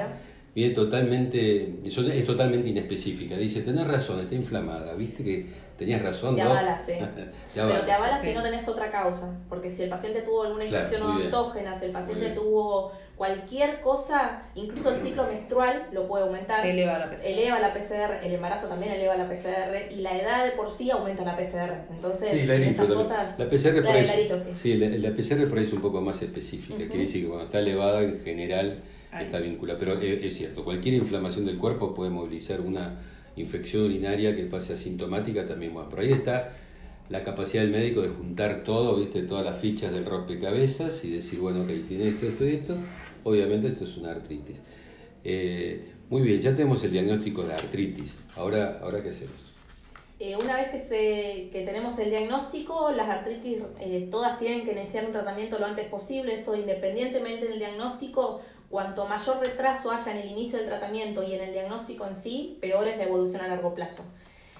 viene 0.56 0.75
totalmente, 0.75 1.80
es 1.85 2.25
totalmente 2.25 2.70
inespecífica. 2.70 3.37
Dice, 3.37 3.61
tenés 3.61 3.87
razón, 3.87 4.20
está 4.20 4.35
inflamada, 4.35 4.94
viste 4.94 5.23
que 5.23 5.46
tenías 5.76 6.00
razón. 6.00 6.35
Te 6.35 6.40
avala, 6.40 6.80
sí. 6.85 6.92
Pero 7.54 7.85
te 7.85 7.92
avala 7.92 8.18
si 8.18 8.32
no 8.32 8.42
tenés 8.42 8.66
otra 8.66 8.90
causa, 8.90 9.38
porque 9.50 9.68
si 9.68 9.82
el 9.82 9.90
paciente 9.90 10.23
tuvo 10.23 10.44
alguna 10.44 10.64
infección 10.64 11.02
odontógena, 11.02 11.78
si 11.78 11.85
el 11.85 11.92
paciente 11.92 12.30
tuvo 12.30 12.90
cualquier 13.16 13.80
cosa, 13.80 14.42
incluso 14.54 14.90
el 14.90 14.96
ciclo 14.96 15.26
menstrual 15.26 15.88
lo 15.92 16.06
puede 16.06 16.25
aumentar. 16.25 16.66
eleva 16.66 16.99
la 16.99 17.11
PCR. 17.11 17.25
Eleva 17.25 17.58
la 17.61 17.73
PCR, 17.73 18.25
el 18.25 18.35
embarazo 18.35 18.68
también 18.68 18.92
eleva 18.92 19.16
la 19.16 19.26
PCR 19.26 19.90
y 19.90 19.96
la 19.96 20.16
edad 20.16 20.44
de 20.44 20.52
por 20.52 20.70
sí 20.70 20.90
aumenta 20.90 21.25
la 21.25 21.37
PCR. 21.37 21.87
Entonces, 21.90 22.32
esas 22.32 22.87
cosas. 22.87 23.38
La 23.38 23.49
PCR, 23.49 23.82
por 23.82 23.92
ahí, 23.92 24.28
sí. 24.54 24.76
la, 24.76 25.11
PCR 25.11 25.49
por 25.49 25.58
ahí 25.58 25.64
es 25.64 25.73
un 25.73 25.80
poco 25.80 26.00
más 26.00 26.20
específica, 26.23 26.76
quiere 26.76 26.99
decir 26.99 27.23
que 27.23 27.28
cuando 27.28 27.46
está 27.46 27.58
elevada 27.58 28.02
en 28.02 28.23
general 28.23 28.82
está 29.18 29.38
vinculada. 29.38 29.78
Pero 29.78 29.99
es, 29.99 30.37
cierto, 30.37 30.62
cualquier 30.62 30.94
inflamación 30.96 31.46
del 31.46 31.56
cuerpo 31.56 31.94
puede 31.94 32.11
movilizar 32.11 32.61
una 32.61 32.99
infección 33.37 33.85
urinaria 33.85 34.37
que 34.37 34.44
pase 34.44 34.75
asintomática 34.75 35.46
también. 35.46 35.73
Bueno, 35.73 35.88
por 35.88 36.00
ahí 36.00 36.12
está 36.12 36.52
la 37.08 37.23
capacidad 37.23 37.62
del 37.62 37.70
médico 37.70 38.02
de 38.02 38.08
juntar 38.08 38.62
todo, 38.62 38.96
viste, 38.96 39.23
todas 39.23 39.44
las 39.44 39.56
fichas 39.58 39.92
del 39.92 40.04
rompecabezas 40.04 41.02
y 41.04 41.12
decir, 41.12 41.38
bueno, 41.38 41.62
ok, 41.62 41.70
tiene 41.88 42.08
esto, 42.08 42.26
esto 42.26 42.44
y 42.44 42.50
esto 42.50 42.76
Obviamente 43.26 43.66
esto 43.66 43.83
es 43.83 43.97
una 43.97 44.12
artritis. 44.12 44.61
Eh, 45.25 45.95
muy 46.09 46.23
bien, 46.23 46.40
ya 46.40 46.54
tenemos 46.54 46.85
el 46.85 46.92
diagnóstico 46.92 47.42
de 47.42 47.54
artritis. 47.54 48.14
Ahora, 48.37 48.78
¿ahora 48.80 49.02
qué 49.02 49.09
hacemos? 49.09 49.35
Eh, 50.21 50.37
una 50.37 50.54
vez 50.54 50.68
que, 50.68 50.80
se, 50.80 51.64
tenemos 51.64 51.99
el 51.99 52.11
diagnóstico, 52.11 52.92
las 52.92 53.09
artritis 53.09 53.59
eh, 53.80 54.06
todas 54.12 54.38
tienen 54.38 54.62
que 54.62 54.71
iniciar 54.71 55.06
un 55.06 55.11
tratamiento 55.11 55.59
lo 55.59 55.66
antes 55.66 55.88
posible. 55.88 56.35
Eso 56.35 56.54
independientemente 56.54 57.49
del 57.49 57.59
diagnóstico, 57.59 58.42
cuanto 58.71 59.06
mayor 59.06 59.40
retraso 59.40 59.90
haya 59.90 60.12
en 60.12 60.18
el 60.18 60.30
inicio 60.30 60.61
del 60.61 60.68
tratamiento 60.68 61.25
y 61.25 61.35
en 61.35 61.40
el 61.40 61.52
diagnóstico 61.52 62.06
en 62.06 62.14
sí, 62.14 62.59
peor 62.61 62.87
es 62.87 62.97
la 62.97 63.02
evolución 63.06 63.42
a 63.42 63.49
largo 63.49 63.75
plazo. 63.75 64.04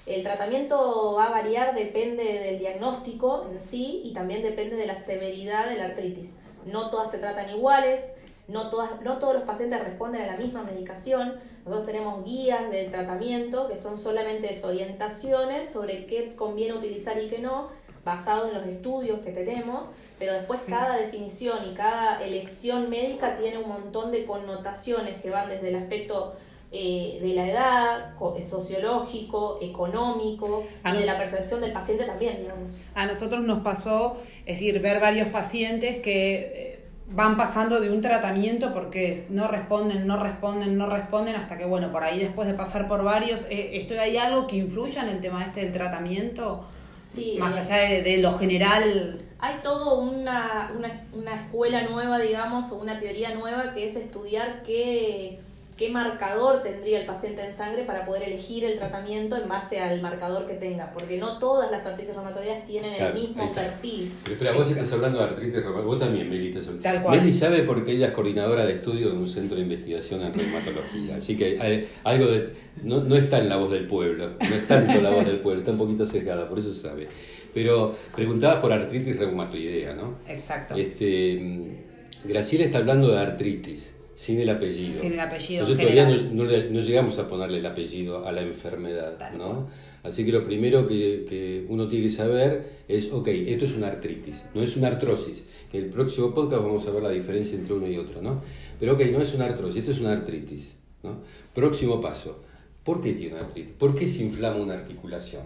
El 0.07 0.25
tratamiento 0.25 1.15
va 1.17 1.27
a 1.27 1.31
variar, 1.31 1.73
depende 1.77 2.25
del 2.25 2.59
diagnóstico 2.59 3.49
en 3.49 3.61
sí 3.61 4.03
y 4.03 4.13
también 4.13 4.43
depende 4.43 4.75
de 4.75 4.87
la 4.87 5.05
severidad 5.05 5.69
de 5.69 5.77
la 5.77 5.85
artritis. 5.85 6.31
No 6.65 6.91
todas 6.91 7.13
se 7.13 7.19
tratan 7.19 7.49
iguales, 7.49 8.01
no, 8.49 8.71
todas, 8.71 9.01
no 9.03 9.19
todos 9.19 9.35
los 9.35 9.43
pacientes 9.43 9.83
responden 9.83 10.23
a 10.23 10.27
la 10.27 10.37
misma 10.37 10.63
medicación. 10.63 11.35
Nosotros 11.65 11.87
tenemos 11.87 12.25
guías 12.25 12.71
del 12.71 12.91
tratamiento 12.91 13.69
que 13.69 13.77
son 13.77 13.99
solamente 13.99 14.51
orientaciones 14.63 15.69
sobre 15.69 16.07
qué 16.07 16.35
conviene 16.37 16.75
utilizar 16.75 17.21
y 17.21 17.27
qué 17.27 17.39
no, 17.39 17.69
basado 18.05 18.49
en 18.49 18.55
los 18.55 18.67
estudios 18.67 19.21
que 19.21 19.33
tenemos, 19.33 19.91
pero 20.19 20.33
después 20.33 20.63
cada 20.69 20.97
definición 20.97 21.59
y 21.71 21.75
cada 21.75 22.23
elección 22.25 22.89
médica 22.89 23.37
tiene 23.37 23.59
un 23.59 23.69
montón 23.69 24.13
de 24.13 24.25
connotaciones 24.25 25.21
que 25.21 25.31
van 25.31 25.49
desde 25.49 25.69
el 25.69 25.77
aspecto 25.77 26.37
eh, 26.73 27.19
de 27.23 27.35
la 27.35 27.49
edad, 27.49 28.15
eh, 28.37 28.43
sociológico, 28.43 29.59
económico 29.63 30.67
y 30.85 30.97
de 30.97 31.07
la 31.07 31.17
percepción 31.17 31.61
del 31.61 31.73
paciente 31.73 32.05
también, 32.05 32.41
digamos. 32.41 32.79
A 32.95 33.07
nosotros 33.07 33.43
nos 33.43 33.63
pasó, 33.63 34.21
es 34.45 34.57
decir, 34.57 34.81
ver 34.81 35.01
varios 35.01 35.29
pacientes 35.29 35.99
que 36.03 36.35
eh, 36.35 36.76
van 37.11 37.37
pasando 37.37 37.81
de 37.81 37.91
un 37.91 38.01
tratamiento 38.01 38.73
porque 38.73 39.27
no 39.31 39.49
responden, 39.49 40.07
no 40.07 40.23
responden, 40.23 40.77
no 40.77 40.89
responden, 40.89 41.37
hasta 41.37 41.57
que, 41.57 41.65
bueno, 41.65 41.93
por 41.93 42.03
ahí 42.03 42.19
después 42.19 42.49
de 42.49 42.55
pasar 42.55 42.89
por 42.89 43.05
varios, 43.05 43.43
eh, 43.49 43.71
¿esto 43.75 43.95
¿hay 44.01 44.17
algo 44.17 44.47
que 44.47 44.57
influya 44.57 45.03
en 45.03 45.09
el 45.09 45.21
tema 45.21 45.45
este 45.45 45.61
del 45.61 45.73
tratamiento? 45.73 46.65
Sí, 47.13 47.37
más 47.39 47.55
allá 47.57 48.03
de, 48.03 48.19
lo 48.19 48.37
general. 48.39 49.21
Hay 49.39 49.57
todo 49.63 50.01
una, 50.01 50.73
una, 50.77 50.91
una 51.13 51.35
escuela 51.35 51.83
nueva, 51.83 52.19
digamos, 52.19 52.73
o 52.73 52.77
una 52.77 52.99
teoría 52.99 53.35
nueva 53.35 53.73
que 53.73 53.87
es 53.87 53.97
estudiar 53.97 54.63
qué 54.65 55.41
qué 55.77 55.91
marcador 55.91 56.63
tendría 56.63 57.01
el 57.01 57.07
paciente 57.07 57.45
en 57.45 57.53
sangre 57.53 57.85
para 57.85 58.07
poder 58.07 58.23
elegir 58.23 58.65
el 58.65 58.79
tratamiento 58.79 59.37
en 59.37 59.49
base 59.49 59.79
al 59.79 60.01
marcador 60.01 60.47
que 60.47 60.55
tenga, 60.55 60.93
porque 60.93 61.19
no 61.19 61.39
todas 61.39 61.71
las 61.71 61.85
artritis 61.85 62.15
reumatoideas 62.15 62.65
tienen 62.65 62.95
el 62.95 63.13
mismo 63.13 63.53
perfil. 63.53 64.11
Pero 64.25 64.35
espera, 64.35 64.53
vos 64.53 64.71
estás 64.71 64.91
hablando 64.93 65.19
de 65.19 65.25
artritis 65.25 65.55
reumatoidea, 65.55 65.87
vos 65.87 65.99
también, 65.99 66.31
Meli, 66.31 66.49
estás 66.49 66.71
Tal 66.83 67.03
cual. 67.03 67.19
Meli 67.19 67.33
sabe 67.33 67.63
porque 67.63 67.93
ella 67.93 68.09
es 68.09 68.13
coordinadora 68.13 68.65
de 68.65 68.73
estudio 68.73 69.11
de 69.11 69.17
un 69.19 69.29
centro 69.29 69.57
de 69.57 69.63
investigación 69.63 70.23
en 70.23 70.33
reumatología, 70.33 71.17
así 71.17 71.37
que 71.37 71.87
algo 72.05 72.27
de, 72.27 72.55
no, 72.83 73.01
no 73.01 73.17
está 73.17 73.39
en 73.39 73.49
la 73.49 73.57
voz 73.57 73.71
del 73.71 73.87
pueblo, 73.87 74.31
no 74.39 74.55
es 74.55 74.67
tanto 74.67 75.01
la 75.03 75.11
voz 75.11 75.27
del 75.27 75.41
pueblo, 75.41 75.61
está 75.61 75.73
un 75.73 75.79
poquito 75.79 76.07
sesgada, 76.07 76.49
por 76.49 76.59
eso 76.59 76.73
sabe. 76.73 77.09
Pero 77.53 77.95
preguntabas 78.15 78.61
por 78.61 78.73
artritis 78.73 79.19
reumatoidea, 79.19 79.95
¿no? 79.95 80.19
Exacto. 80.29 80.75
Este, 80.75 81.85
Graciela 82.25 82.65
está 82.65 82.79
hablando 82.79 83.09
de 83.09 83.19
artritis. 83.19 83.96
Sin 84.17 84.41
el 84.41 84.49
apellido. 84.49 84.99
Sin 84.99 85.13
el 85.13 85.21
apellido. 85.21 85.63
Nosotros 85.63 85.93
todavía 85.93 86.09
no, 86.33 86.81
llegamos 86.81 87.19
a 87.19 87.29
ponerle 87.29 87.59
el 87.59 87.67
apellido 87.67 88.27
a 88.27 88.33
la 88.33 88.41
enfermedad, 88.41 89.33
¿no? 89.37 89.69
Así 90.03 90.25
que 90.25 90.33
lo 90.33 90.43
primero 90.43 90.87
que, 90.87 91.67
uno 91.69 91.87
tiene 91.87 92.07
que 92.07 92.11
saber 92.11 92.85
es, 92.89 93.13
ok, 93.13 93.29
esto 93.29 93.67
es 93.67 93.77
una 93.77 93.89
artritis, 93.89 94.47
no 94.55 94.63
es 94.63 94.75
una 94.77 94.89
artrosis. 94.89 95.45
Que 95.71 95.79
en 95.79 95.85
el 95.85 95.91
próximo 95.91 96.33
podcast 96.33 96.63
vamos 96.63 96.87
a 96.87 96.93
ver 96.93 97.03
la 97.03 97.11
diferencia 97.11 97.59
entre 97.59 97.75
uno 97.75 97.87
y 97.87 97.99
otro, 97.99 98.23
¿no? 98.23 98.41
Pero 98.81 98.95
ok, 98.95 99.01
no 99.13 99.21
es 99.21 99.35
una 99.35 99.45
artrosis, 99.45 99.77
esto 99.81 99.91
es 99.91 100.01
una 100.01 100.13
artritis, 100.13 100.73
¿no? 101.03 101.21
Próximo 101.55 102.01
paso, 102.01 102.43
¿por 102.85 103.03
qué 103.03 103.13
tiene 103.13 103.37
artritis? 103.37 103.75
¿Por 103.79 103.95
qué 103.95 104.07
se 104.07 104.23
inflama 104.23 104.57
una 104.57 104.75
articulación? 104.75 105.43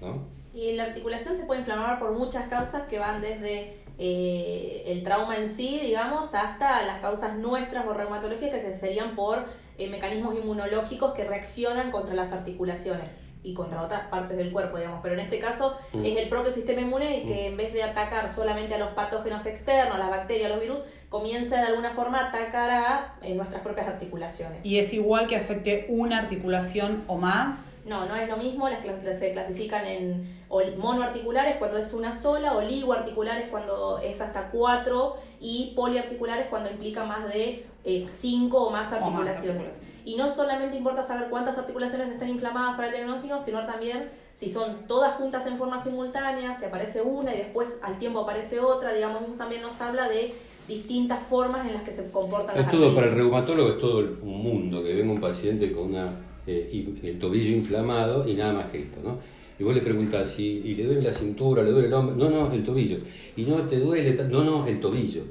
¿no? 0.00 0.24
Y 0.52 0.72
la 0.72 0.84
articulación 0.84 1.36
se 1.36 1.44
puede 1.44 1.60
inflamar 1.60 1.98
por 1.98 2.12
muchas 2.12 2.48
causas 2.48 2.82
que 2.88 2.98
van 2.98 3.22
desde 3.22 3.79
eh, 4.02 4.84
el 4.86 5.04
trauma 5.04 5.36
en 5.36 5.46
sí, 5.46 5.78
digamos, 5.82 6.34
hasta 6.34 6.82
las 6.86 7.00
causas 7.00 7.36
nuestras 7.36 7.86
o 7.86 7.92
reumatológicas 7.92 8.60
que 8.60 8.74
serían 8.78 9.14
por 9.14 9.44
eh, 9.76 9.88
mecanismos 9.88 10.34
inmunológicos 10.34 11.12
que 11.12 11.24
reaccionan 11.24 11.90
contra 11.90 12.14
las 12.14 12.32
articulaciones 12.32 13.18
y 13.42 13.52
contra 13.52 13.82
otras 13.82 14.06
partes 14.08 14.38
del 14.38 14.52
cuerpo, 14.52 14.78
digamos. 14.78 15.00
Pero 15.02 15.16
en 15.16 15.20
este 15.20 15.38
caso 15.38 15.76
mm. 15.92 16.02
es 16.02 16.16
el 16.16 16.30
propio 16.30 16.50
sistema 16.50 16.80
inmune 16.80 17.24
que 17.26 17.42
mm. 17.42 17.52
en 17.52 17.56
vez 17.58 17.74
de 17.74 17.82
atacar 17.82 18.32
solamente 18.32 18.74
a 18.74 18.78
los 18.78 18.94
patógenos 18.94 19.44
externos, 19.44 19.98
las 19.98 20.08
bacterias, 20.08 20.50
los 20.50 20.60
virus, 20.62 20.78
comienza 21.10 21.56
de 21.56 21.66
alguna 21.66 21.90
forma 21.90 22.20
a 22.20 22.28
atacar 22.28 22.70
a 22.70 23.14
eh, 23.20 23.34
nuestras 23.34 23.60
propias 23.60 23.86
articulaciones. 23.86 24.60
¿Y 24.64 24.78
es 24.78 24.94
igual 24.94 25.26
que 25.26 25.36
afecte 25.36 25.84
una 25.90 26.20
articulación 26.20 27.04
o 27.06 27.18
más? 27.18 27.66
No, 27.90 28.06
no 28.06 28.14
es 28.14 28.28
lo 28.28 28.36
mismo, 28.36 28.68
las 28.68 28.84
se 29.18 29.32
clasifican 29.32 29.84
en 29.84 30.38
monoarticulares 30.78 31.56
cuando 31.56 31.76
es 31.76 31.92
una 31.92 32.12
sola, 32.12 32.56
oligoarticulares 32.56 33.48
cuando 33.48 33.98
es 33.98 34.20
hasta 34.20 34.52
cuatro 34.52 35.16
y 35.40 35.72
poliarticulares 35.74 36.46
cuando 36.46 36.70
implica 36.70 37.02
más 37.02 37.26
de 37.26 37.66
eh, 37.82 38.06
cinco 38.08 38.68
o 38.68 38.70
más 38.70 38.92
articulaciones. 38.92 39.72
y 40.04 40.14
no 40.14 40.28
solamente 40.28 40.76
importa 40.76 41.02
saber 41.02 41.30
cuántas 41.30 41.58
articulaciones 41.58 42.10
están 42.10 42.28
inflamadas 42.28 42.76
para 42.76 42.86
el 42.86 42.94
diagnóstico, 42.94 43.42
sino 43.44 43.66
también 43.66 44.08
si 44.36 44.48
son 44.48 44.86
todas 44.86 45.14
juntas 45.14 45.44
en 45.48 45.58
forma 45.58 45.82
simultánea, 45.82 46.56
si 46.56 46.66
aparece 46.66 47.02
una 47.02 47.34
y 47.34 47.38
después 47.38 47.76
al 47.82 47.98
tiempo 47.98 48.20
aparece 48.20 48.60
otra, 48.60 48.92
digamos, 48.92 49.22
eso 49.22 49.32
también 49.32 49.62
nos 49.62 49.80
habla 49.80 50.08
de 50.08 50.32
distintas 50.68 51.26
formas 51.26 51.66
en 51.66 51.74
las 51.74 51.82
que 51.82 51.90
se 51.90 52.08
comportan 52.12 52.56
es 52.56 52.68
todo 52.68 52.94
para 52.94 53.08
el 53.08 53.16
reumatólogo 53.16 53.70
es 53.70 53.78
todo 53.80 53.98
un 53.98 54.40
mundo 54.40 54.80
que 54.84 54.94
venga 54.94 55.10
un 55.10 55.20
paciente 55.20 55.72
con 55.72 55.86
una 55.86 56.29
eh, 56.46 56.86
el 57.02 57.18
tobillo 57.18 57.50
inflamado 57.50 58.28
y 58.28 58.34
nada 58.34 58.52
más 58.52 58.66
que 58.66 58.78
esto, 58.78 59.00
¿no? 59.02 59.18
Y 59.58 59.62
vos 59.62 59.74
le 59.74 59.82
preguntás, 59.82 60.38
¿y, 60.38 60.62
¿y 60.64 60.74
le 60.74 60.86
duele 60.86 61.02
la 61.02 61.12
cintura, 61.12 61.62
le 61.62 61.70
duele 61.70 61.88
el 61.88 61.94
hombro? 61.94 62.16
No, 62.16 62.30
no, 62.30 62.52
el 62.52 62.62
tobillo. 62.64 62.98
Y 63.36 63.42
no 63.42 63.56
te 63.68 63.78
duele, 63.78 64.14
no, 64.30 64.42
no, 64.42 64.66
el 64.66 64.80
tobillo. 64.80 65.22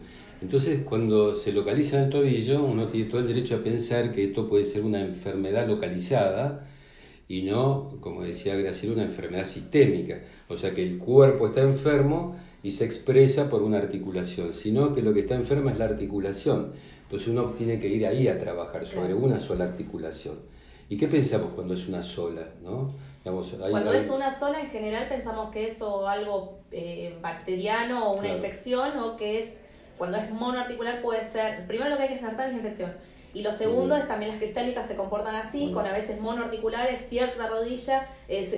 Entonces, 0.42 0.84
cuando 0.84 1.34
se 1.34 1.52
localiza 1.52 1.98
en 1.98 2.04
el 2.06 2.10
tobillo, 2.10 2.64
uno 2.64 2.88
tiene 2.88 3.10
todo 3.10 3.22
el 3.22 3.28
derecho 3.28 3.56
a 3.56 3.64
pensar 3.64 4.12
que 4.12 4.26
esto 4.26 4.48
puede 4.48 4.66
ser 4.66 4.84
una 4.84 5.02
enfermedad 5.02 5.68
localizada 5.68 6.68
y 7.28 7.44
no, 7.44 7.98
como 8.02 8.24
decía 8.24 8.56
Graciela, 8.56 8.96
una 8.96 9.04
enfermedad 9.04 9.46
sistémica. 9.46 10.22
O 10.48 10.58
sea, 10.58 10.74
que 10.74 10.82
el 10.82 10.98
cuerpo 10.98 11.48
está 11.48 11.62
enfermo 11.62 12.36
y 12.64 12.72
se 12.72 12.86
expresa 12.86 13.50
por 13.50 13.62
una 13.62 13.78
articulación, 13.78 14.54
sino 14.54 14.94
que 14.94 15.04
lo 15.04 15.14
que 15.14 15.22
está 15.22 15.36
enfermo 15.36 15.70
es 15.70 15.78
la 15.78 15.86
articulación. 15.86 16.72
Entonces 17.04 17.28
uno 17.28 17.52
tiene 17.58 17.80
que 17.80 17.88
ir 17.88 18.06
ahí 18.06 18.28
a 18.28 18.40
trabajar 18.40 18.86
sobre 18.86 19.14
una 19.14 19.40
sola 19.40 19.66
articulación. 19.66 20.36
¿Y 20.90 20.98
qué 20.98 21.08
pensamos 21.08 21.52
cuando 21.56 21.76
es 21.76 21.88
una 21.88 22.02
sola? 22.02 22.48
¿no? 22.62 22.90
cuando 23.70 23.94
es 23.94 24.10
una 24.10 24.32
sola, 24.32 24.62
en 24.62 24.70
general 24.70 25.08
pensamos 25.08 25.52
que 25.52 25.68
es 25.68 25.82
algo 25.82 26.60
eh, 26.72 27.18
bacteriano 27.22 28.10
o 28.10 28.18
una 28.18 28.30
infección, 28.30 28.98
o 28.98 29.16
que 29.16 29.40
es, 29.40 29.62
cuando 29.98 30.18
es 30.18 30.32
monoarticular 30.32 31.02
puede 31.02 31.24
ser, 31.24 31.68
primero 31.68 31.90
lo 31.90 31.98
que 31.98 32.04
hay 32.04 32.10
que 32.10 32.16
descartar 32.16 32.48
es 32.48 32.54
la 32.54 32.60
infección. 32.60 32.92
Y 33.32 33.44
lo 33.44 33.52
segundo 33.52 33.96
es 33.96 34.08
también 34.08 34.32
las 34.32 34.40
cristálicas 34.40 34.88
se 34.88 34.96
comportan 34.96 35.36
así, 35.36 35.72
con 35.72 35.86
a 35.86 35.92
veces 35.92 36.20
monoarticulares, 36.20 37.08
cierta 37.08 37.48
rodilla, 37.48 38.08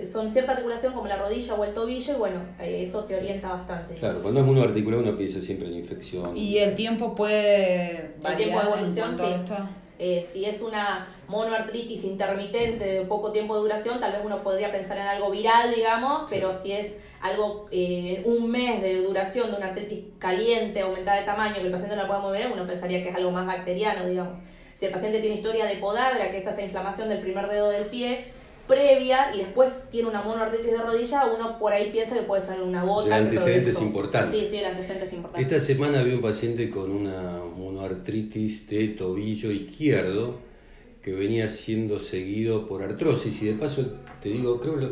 son 0.09 0.31
cierta 0.31 0.53
articulación 0.53 0.93
como 0.93 1.07
la 1.07 1.17
rodilla 1.17 1.55
o 1.55 1.65
el 1.65 1.73
tobillo, 1.73 2.13
y 2.13 2.17
bueno, 2.17 2.39
eh, 2.57 2.81
eso 2.81 3.03
te 3.03 3.17
orienta 3.17 3.49
bastante. 3.49 3.95
Claro, 3.95 4.21
cuando 4.21 4.39
es 4.39 4.45
monoarticular 4.45 5.01
uno 5.01 5.17
piensa 5.17 5.41
siempre 5.41 5.67
en 5.67 5.73
infección. 5.73 6.37
Y 6.37 6.59
el 6.59 6.75
tiempo 6.75 7.13
puede 7.13 8.15
variar. 8.21 8.31
El 8.31 8.37
tiempo 8.37 8.61
de 8.61 8.67
evolución, 8.67 9.15
sí. 9.15 9.23
Eh, 10.03 10.27
si 10.27 10.45
es 10.45 10.63
una 10.63 11.07
monoartritis 11.27 12.03
intermitente 12.05 12.83
de 12.83 13.05
poco 13.05 13.31
tiempo 13.31 13.53
de 13.53 13.61
duración, 13.61 13.99
tal 13.99 14.13
vez 14.13 14.21
uno 14.25 14.41
podría 14.41 14.71
pensar 14.71 14.97
en 14.97 15.05
algo 15.05 15.29
viral, 15.29 15.71
digamos, 15.75 16.23
pero 16.27 16.51
si 16.51 16.71
es 16.71 16.95
algo, 17.21 17.67
eh, 17.69 18.23
un 18.25 18.49
mes 18.49 18.81
de 18.81 19.03
duración 19.03 19.51
de 19.51 19.57
una 19.57 19.67
artritis 19.67 20.05
caliente, 20.17 20.81
aumentada 20.81 21.19
de 21.19 21.25
tamaño, 21.27 21.53
que 21.53 21.67
el 21.67 21.71
paciente 21.71 21.95
no 21.95 22.01
la 22.01 22.07
pueda 22.07 22.19
mover, 22.19 22.51
uno 22.51 22.65
pensaría 22.65 23.03
que 23.03 23.09
es 23.09 23.15
algo 23.15 23.29
más 23.29 23.45
bacteriano, 23.45 24.07
digamos. 24.07 24.39
Si 24.73 24.87
el 24.87 24.91
paciente 24.91 25.19
tiene 25.19 25.35
historia 25.35 25.65
de 25.65 25.75
podagra, 25.75 26.31
que 26.31 26.37
es 26.39 26.47
esa 26.47 26.63
inflamación 26.63 27.07
del 27.07 27.19
primer 27.19 27.47
dedo 27.47 27.69
del 27.69 27.85
pie, 27.85 28.25
previa 28.71 29.35
y 29.35 29.39
después 29.39 29.69
tiene 29.89 30.07
una 30.07 30.21
monoartritis 30.21 30.71
de 30.71 30.77
rodilla, 30.77 31.25
uno 31.25 31.59
por 31.59 31.73
ahí 31.73 31.91
piensa 31.91 32.15
que 32.15 32.21
puede 32.21 32.41
ser 32.41 32.61
una 32.61 32.85
bota. 32.85 33.07
El 33.07 33.25
antecedente 33.25 33.69
es 33.71 33.81
importante. 33.81 34.39
Sí, 34.39 34.47
sí, 34.49 34.57
el 34.57 34.65
antecedente 34.65 35.07
es 35.07 35.13
importante. 35.13 35.55
Esta 35.55 35.65
semana 35.65 36.01
vi 36.01 36.13
un 36.13 36.21
paciente 36.21 36.69
con 36.69 36.89
una 36.89 37.41
monoartritis 37.57 38.69
de 38.69 38.87
tobillo 38.89 39.51
izquierdo 39.51 40.50
que 41.01 41.11
venía 41.11 41.49
siendo 41.49 41.99
seguido 41.99 42.67
por 42.67 42.83
artrosis 42.83 43.41
y 43.41 43.47
de 43.47 43.53
paso 43.53 43.83
te 44.21 44.29
digo, 44.29 44.59
creo 44.59 44.75
que 44.75 44.85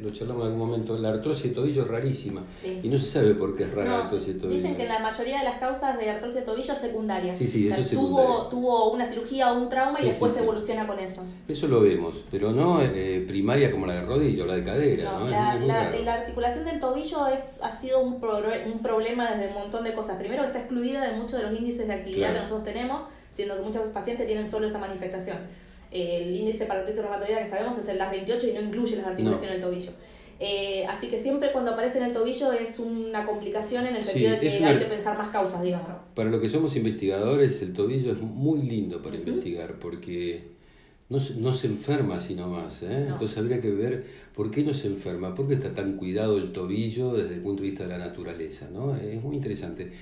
lo, 0.00 0.10
charlamos 0.12 0.46
en 0.46 0.52
algún 0.52 0.66
momento, 0.66 0.96
la 0.96 1.10
artrosis 1.10 1.50
de 1.50 1.50
tobillo 1.50 1.82
es 1.82 1.88
rarísima 1.88 2.42
y 2.82 2.88
no 2.88 2.98
se 2.98 3.06
sabe 3.06 3.34
por 3.34 3.54
qué 3.54 3.64
es 3.64 3.74
rara 3.74 3.90
la 3.90 4.04
artrosis 4.04 4.28
de 4.28 4.34
tobillo. 4.40 4.56
Dicen 4.56 4.76
que 4.76 4.86
la 4.86 4.98
mayoría 4.98 5.40
de 5.40 5.44
las 5.44 5.58
causas 5.58 5.98
de 5.98 6.08
artrosis 6.08 6.36
de 6.36 6.42
tobillo 6.42 6.72
es 6.72 6.78
secundaria. 6.78 7.34
Sí, 7.34 7.46
sí, 7.46 7.68
eso 7.68 7.82
es 7.82 7.90
tuvo, 7.90 8.46
tuvo 8.48 8.92
una 8.92 9.04
cirugía 9.04 9.52
o 9.52 9.60
un 9.60 9.68
trauma 9.68 10.00
y 10.00 10.06
después 10.06 10.34
evoluciona 10.38 10.86
con 10.86 10.98
eso. 10.98 11.22
Eso 11.46 11.68
lo 11.68 11.82
vemos, 11.82 12.24
pero 12.30 12.50
no 12.50 12.80
eh, 12.80 13.22
primaria 13.28 13.70
como 13.70 13.86
la 13.86 13.96
de 13.96 14.02
rodillo 14.06 14.44
o 14.44 14.46
la 14.46 14.54
de 14.54 14.64
cadera. 14.64 15.18
No, 15.18 15.28
La, 15.28 15.54
la, 15.56 16.14
articulación 16.14 16.64
del 16.64 16.80
tobillo 16.80 17.26
es, 17.26 17.60
ha 17.62 17.78
sido 17.78 18.00
un, 18.00 18.14
un 18.14 18.82
problema 18.82 19.32
desde 19.32 19.48
un 19.48 19.54
montón 19.54 19.84
de 19.84 19.92
cosas. 19.92 20.16
Primero 20.16 20.44
está 20.44 20.60
excluida 20.60 21.06
de 21.06 21.14
muchos 21.14 21.38
de 21.38 21.42
los 21.42 21.54
índices 21.54 21.86
de 21.86 21.92
actividad 21.92 22.32
que 22.32 22.40
nosotros 22.40 22.64
tenemos, 22.64 23.02
siendo 23.32 23.56
que 23.56 23.62
muchos 23.62 23.88
pacientes 23.88 24.26
tienen 24.26 24.46
solo 24.46 24.66
esa 24.66 24.78
manifestación 24.78 25.38
el 25.92 26.34
índice 26.34 26.64
para 26.64 26.80
artritis 26.80 27.02
reumatoidea 27.02 27.42
que 27.42 27.50
sabemos 27.50 27.76
es 27.78 27.88
el 27.88 27.98
las 27.98 28.10
28 28.10 28.48
y 28.48 28.52
no 28.54 28.60
incluye 28.62 28.96
las 28.96 29.06
articulaciones 29.06 29.60
del 29.60 29.60
tobillo. 29.60 29.92
Eh, 30.40 30.84
así 30.88 31.06
que 31.08 31.22
siempre 31.22 31.52
cuando 31.52 31.72
aparece 31.72 31.98
en 31.98 32.04
el 32.04 32.12
tobillo 32.12 32.52
es 32.52 32.78
una 32.80 33.24
complicación 33.24 33.86
en 33.86 33.96
el 33.96 34.02
sentido 34.02 34.32
de 34.32 34.40
que 34.40 34.48
hay 34.48 34.78
que 34.78 34.86
pensar 34.86 35.16
más 35.16 35.28
causas, 35.28 35.62
digamos. 35.62 35.88
Para 36.14 36.30
lo 36.30 36.40
que 36.40 36.48
somos 36.48 36.74
investigadores, 36.74 37.62
el 37.62 37.74
tobillo 37.74 38.12
es 38.12 38.20
muy 38.20 38.62
lindo 38.62 39.02
para 39.02 39.16
investigar 39.16 39.74
porque 39.78 40.50
no, 41.10 41.18
no, 41.38 41.52
se 41.52 41.66
enferma 41.68 42.16
así 42.16 42.34
nomás. 42.34 42.82
¿eh? 42.82 43.06
Entonces 43.08 43.38
habría 43.38 43.60
que 43.60 43.70
ver 43.70 44.04
por 44.34 44.50
qué 44.50 44.64
no 44.64 44.74
se 44.74 44.88
enferma, 44.88 45.34
por 45.34 45.46
qué 45.46 45.54
está 45.54 45.74
tan 45.74 45.92
cuidado 45.92 46.38
el 46.38 46.52
tobillo 46.52 47.12
desde 47.12 47.34
el 47.34 47.40
punto 47.40 47.62
de 47.62 47.68
vista 47.68 47.84
de 47.84 47.90
la 47.90 47.98
naturaleza. 47.98 48.68
¿no? 48.72 48.96
Es 48.96 49.22
muy 49.22 49.36
interesante. 49.36 49.92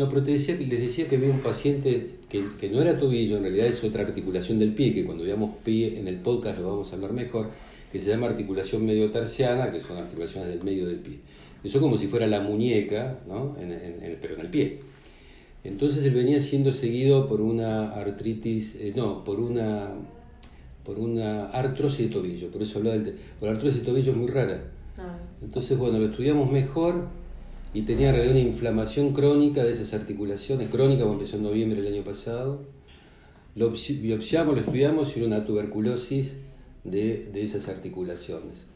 No, 0.00 0.08
pero 0.08 0.22
te 0.22 0.30
decía, 0.30 0.56
les 0.56 0.80
decía 0.80 1.06
que 1.06 1.16
había 1.16 1.28
un 1.28 1.40
paciente 1.40 2.12
que, 2.30 2.42
que, 2.58 2.70
no 2.70 2.80
era 2.80 2.98
tobillo, 2.98 3.36
en 3.36 3.42
realidad 3.42 3.66
es 3.66 3.84
otra 3.84 4.02
articulación 4.02 4.58
del 4.58 4.72
pie, 4.72 4.94
que 4.94 5.04
cuando 5.04 5.24
veamos 5.24 5.56
pie 5.62 5.98
en 5.98 6.08
el 6.08 6.16
podcast 6.16 6.58
lo 6.58 6.68
vamos 6.68 6.90
a 6.90 6.96
hablar 6.96 7.12
mejor, 7.12 7.50
que 7.92 7.98
se 7.98 8.08
llama 8.08 8.28
articulación 8.28 8.86
medio 8.86 9.10
terciana, 9.10 9.70
que 9.70 9.78
son 9.78 9.98
articulaciones 9.98 10.48
del 10.48 10.64
medio 10.64 10.88
del 10.88 11.00
pie. 11.00 11.18
Eso 11.62 11.82
como 11.82 11.98
si 11.98 12.06
fuera 12.06 12.26
la 12.26 12.40
muñeca, 12.40 13.18
¿no? 13.28 13.54
En, 13.60 13.72
en, 13.72 14.18
pero 14.22 14.36
en 14.36 14.40
el 14.40 14.48
pie. 14.48 14.78
Entonces 15.64 16.02
él 16.02 16.14
venía 16.14 16.40
siendo 16.40 16.72
seguido 16.72 17.28
por 17.28 17.42
una 17.42 17.90
artritis, 17.90 18.76
eh, 18.76 18.94
no, 18.96 19.22
por 19.22 19.38
una, 19.38 19.90
por 20.82 20.98
una 20.98 21.50
artrosis 21.50 22.06
de 22.06 22.14
tobillo, 22.14 22.50
por 22.50 22.62
eso 22.62 22.78
hablaba 22.78 22.96
del... 22.96 23.16
La 23.42 23.50
artrosis 23.50 23.80
de 23.80 23.84
tobillo 23.84 24.12
es 24.12 24.16
muy 24.16 24.28
rara. 24.28 24.62
Ah. 24.96 25.18
Entonces, 25.42 25.76
bueno, 25.76 25.98
lo 25.98 26.06
estudiamos 26.06 26.50
mejor 26.50 27.19
y 27.72 27.82
tenía 27.82 28.08
en 28.08 28.16
realidad 28.16 28.36
una 28.36 28.48
inflamación 28.48 29.12
crónica 29.12 29.62
de 29.62 29.72
esas 29.72 29.94
articulaciones, 29.94 30.68
crónica, 30.70 31.02
como 31.02 31.14
empezó 31.14 31.36
en 31.36 31.44
noviembre 31.44 31.80
del 31.80 31.94
año 31.94 32.04
pasado. 32.04 32.62
Lo 33.54 33.70
biopsiamos, 33.70 34.54
lo 34.54 34.60
estudiamos 34.60 35.16
y 35.16 35.20
era 35.20 35.28
una 35.28 35.44
tuberculosis 35.44 36.38
de, 36.82 37.30
de 37.32 37.42
esas 37.42 37.68
articulaciones. 37.68 38.66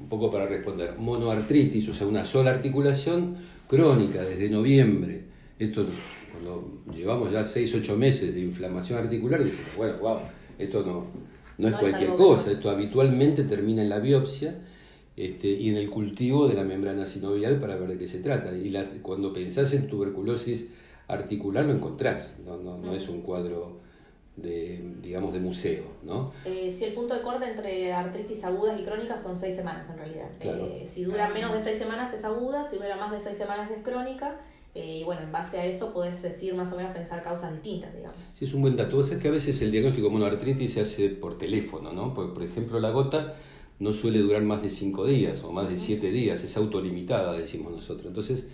Un 0.00 0.08
poco 0.08 0.30
para 0.30 0.46
responder, 0.46 0.96
monoartritis, 0.98 1.88
o 1.88 1.94
sea, 1.94 2.06
una 2.06 2.24
sola 2.24 2.50
articulación 2.50 3.36
crónica 3.68 4.22
desde 4.22 4.48
noviembre. 4.48 5.24
Esto, 5.58 5.86
cuando 6.32 6.82
llevamos 6.92 7.30
ya 7.30 7.44
6, 7.44 7.76
8 7.76 7.96
meses 7.96 8.34
de 8.34 8.40
inflamación 8.40 8.98
articular, 8.98 9.44
decimos, 9.44 9.76
bueno, 9.76 9.98
wow, 9.98 10.18
esto 10.58 10.82
no, 10.84 11.06
no 11.58 11.68
es 11.68 11.74
cualquier 11.74 12.14
cosa, 12.14 12.50
esto 12.50 12.70
habitualmente 12.70 13.44
termina 13.44 13.82
en 13.82 13.88
la 13.88 14.00
biopsia 14.00 14.56
este, 15.16 15.48
y 15.48 15.68
en 15.68 15.76
el 15.76 15.90
cultivo 15.90 16.48
de 16.48 16.54
la 16.54 16.64
membrana 16.64 17.04
sinovial 17.04 17.60
para 17.60 17.76
ver 17.76 17.90
de 17.90 17.98
qué 17.98 18.08
se 18.08 18.20
trata. 18.20 18.54
Y 18.56 18.72
cuando 19.02 19.32
pensás 19.32 19.72
en 19.74 19.88
tuberculosis 19.88 20.68
articular 21.08 21.64
lo 21.64 21.72
encontrás, 21.72 22.36
no, 22.44 22.56
no, 22.56 22.78
no 22.78 22.94
es 22.94 23.08
un 23.08 23.20
cuadro 23.20 23.80
de, 24.36 24.94
digamos, 25.02 25.34
de 25.34 25.40
museo, 25.40 25.84
¿no? 26.02 26.32
Eh, 26.44 26.74
si 26.76 26.84
el 26.84 26.94
punto 26.94 27.14
de 27.14 27.20
corte 27.20 27.46
entre 27.46 27.92
artritis 27.92 28.42
agudas 28.44 28.80
y 28.80 28.84
crónicas 28.84 29.22
son 29.22 29.36
seis 29.36 29.54
semanas 29.54 29.88
en 29.90 29.98
realidad. 29.98 30.30
Eh, 30.40 30.86
si 30.88 31.04
dura 31.04 31.28
menos 31.28 31.52
de 31.52 31.60
seis 31.60 31.76
semanas 31.76 32.12
es 32.14 32.24
aguda, 32.24 32.68
si 32.68 32.76
dura 32.76 32.96
más 32.96 33.12
de 33.12 33.20
seis 33.20 33.36
semanas 33.36 33.70
es 33.70 33.82
crónica. 33.84 34.40
Eh, 34.74 35.00
y 35.00 35.04
bueno, 35.04 35.20
en 35.20 35.30
base 35.30 35.58
a 35.58 35.66
eso 35.66 35.92
podés 35.92 36.22
decir 36.22 36.54
más 36.54 36.72
o 36.72 36.76
menos 36.76 36.94
pensar 36.94 37.22
causas 37.22 37.52
distintas, 37.52 37.92
digamos. 37.94 38.16
Sí, 38.34 38.46
es 38.46 38.54
un 38.54 38.62
buen 38.62 38.74
dato. 38.74 38.98
es 39.00 39.10
que 39.10 39.28
a 39.28 39.30
veces 39.30 39.60
el 39.60 39.70
diagnóstico 39.70 40.06
de 40.06 40.12
monoartritis 40.14 40.72
se 40.72 40.80
hace 40.80 41.10
por 41.10 41.36
teléfono, 41.36 41.92
¿no? 41.92 42.14
Por, 42.14 42.32
por 42.32 42.42
ejemplo, 42.42 42.80
la 42.80 42.88
gota 42.88 43.34
no 43.82 43.92
suele 43.92 44.20
durar 44.20 44.42
más 44.42 44.62
de 44.62 44.70
cinco 44.70 45.04
días 45.04 45.42
o 45.42 45.50
más 45.50 45.68
de 45.68 45.76
siete 45.76 46.12
días, 46.12 46.44
es 46.44 46.56
autolimitada, 46.56 47.32
decimos 47.32 47.72
nosotros. 47.72 48.06
Entonces, 48.06 48.46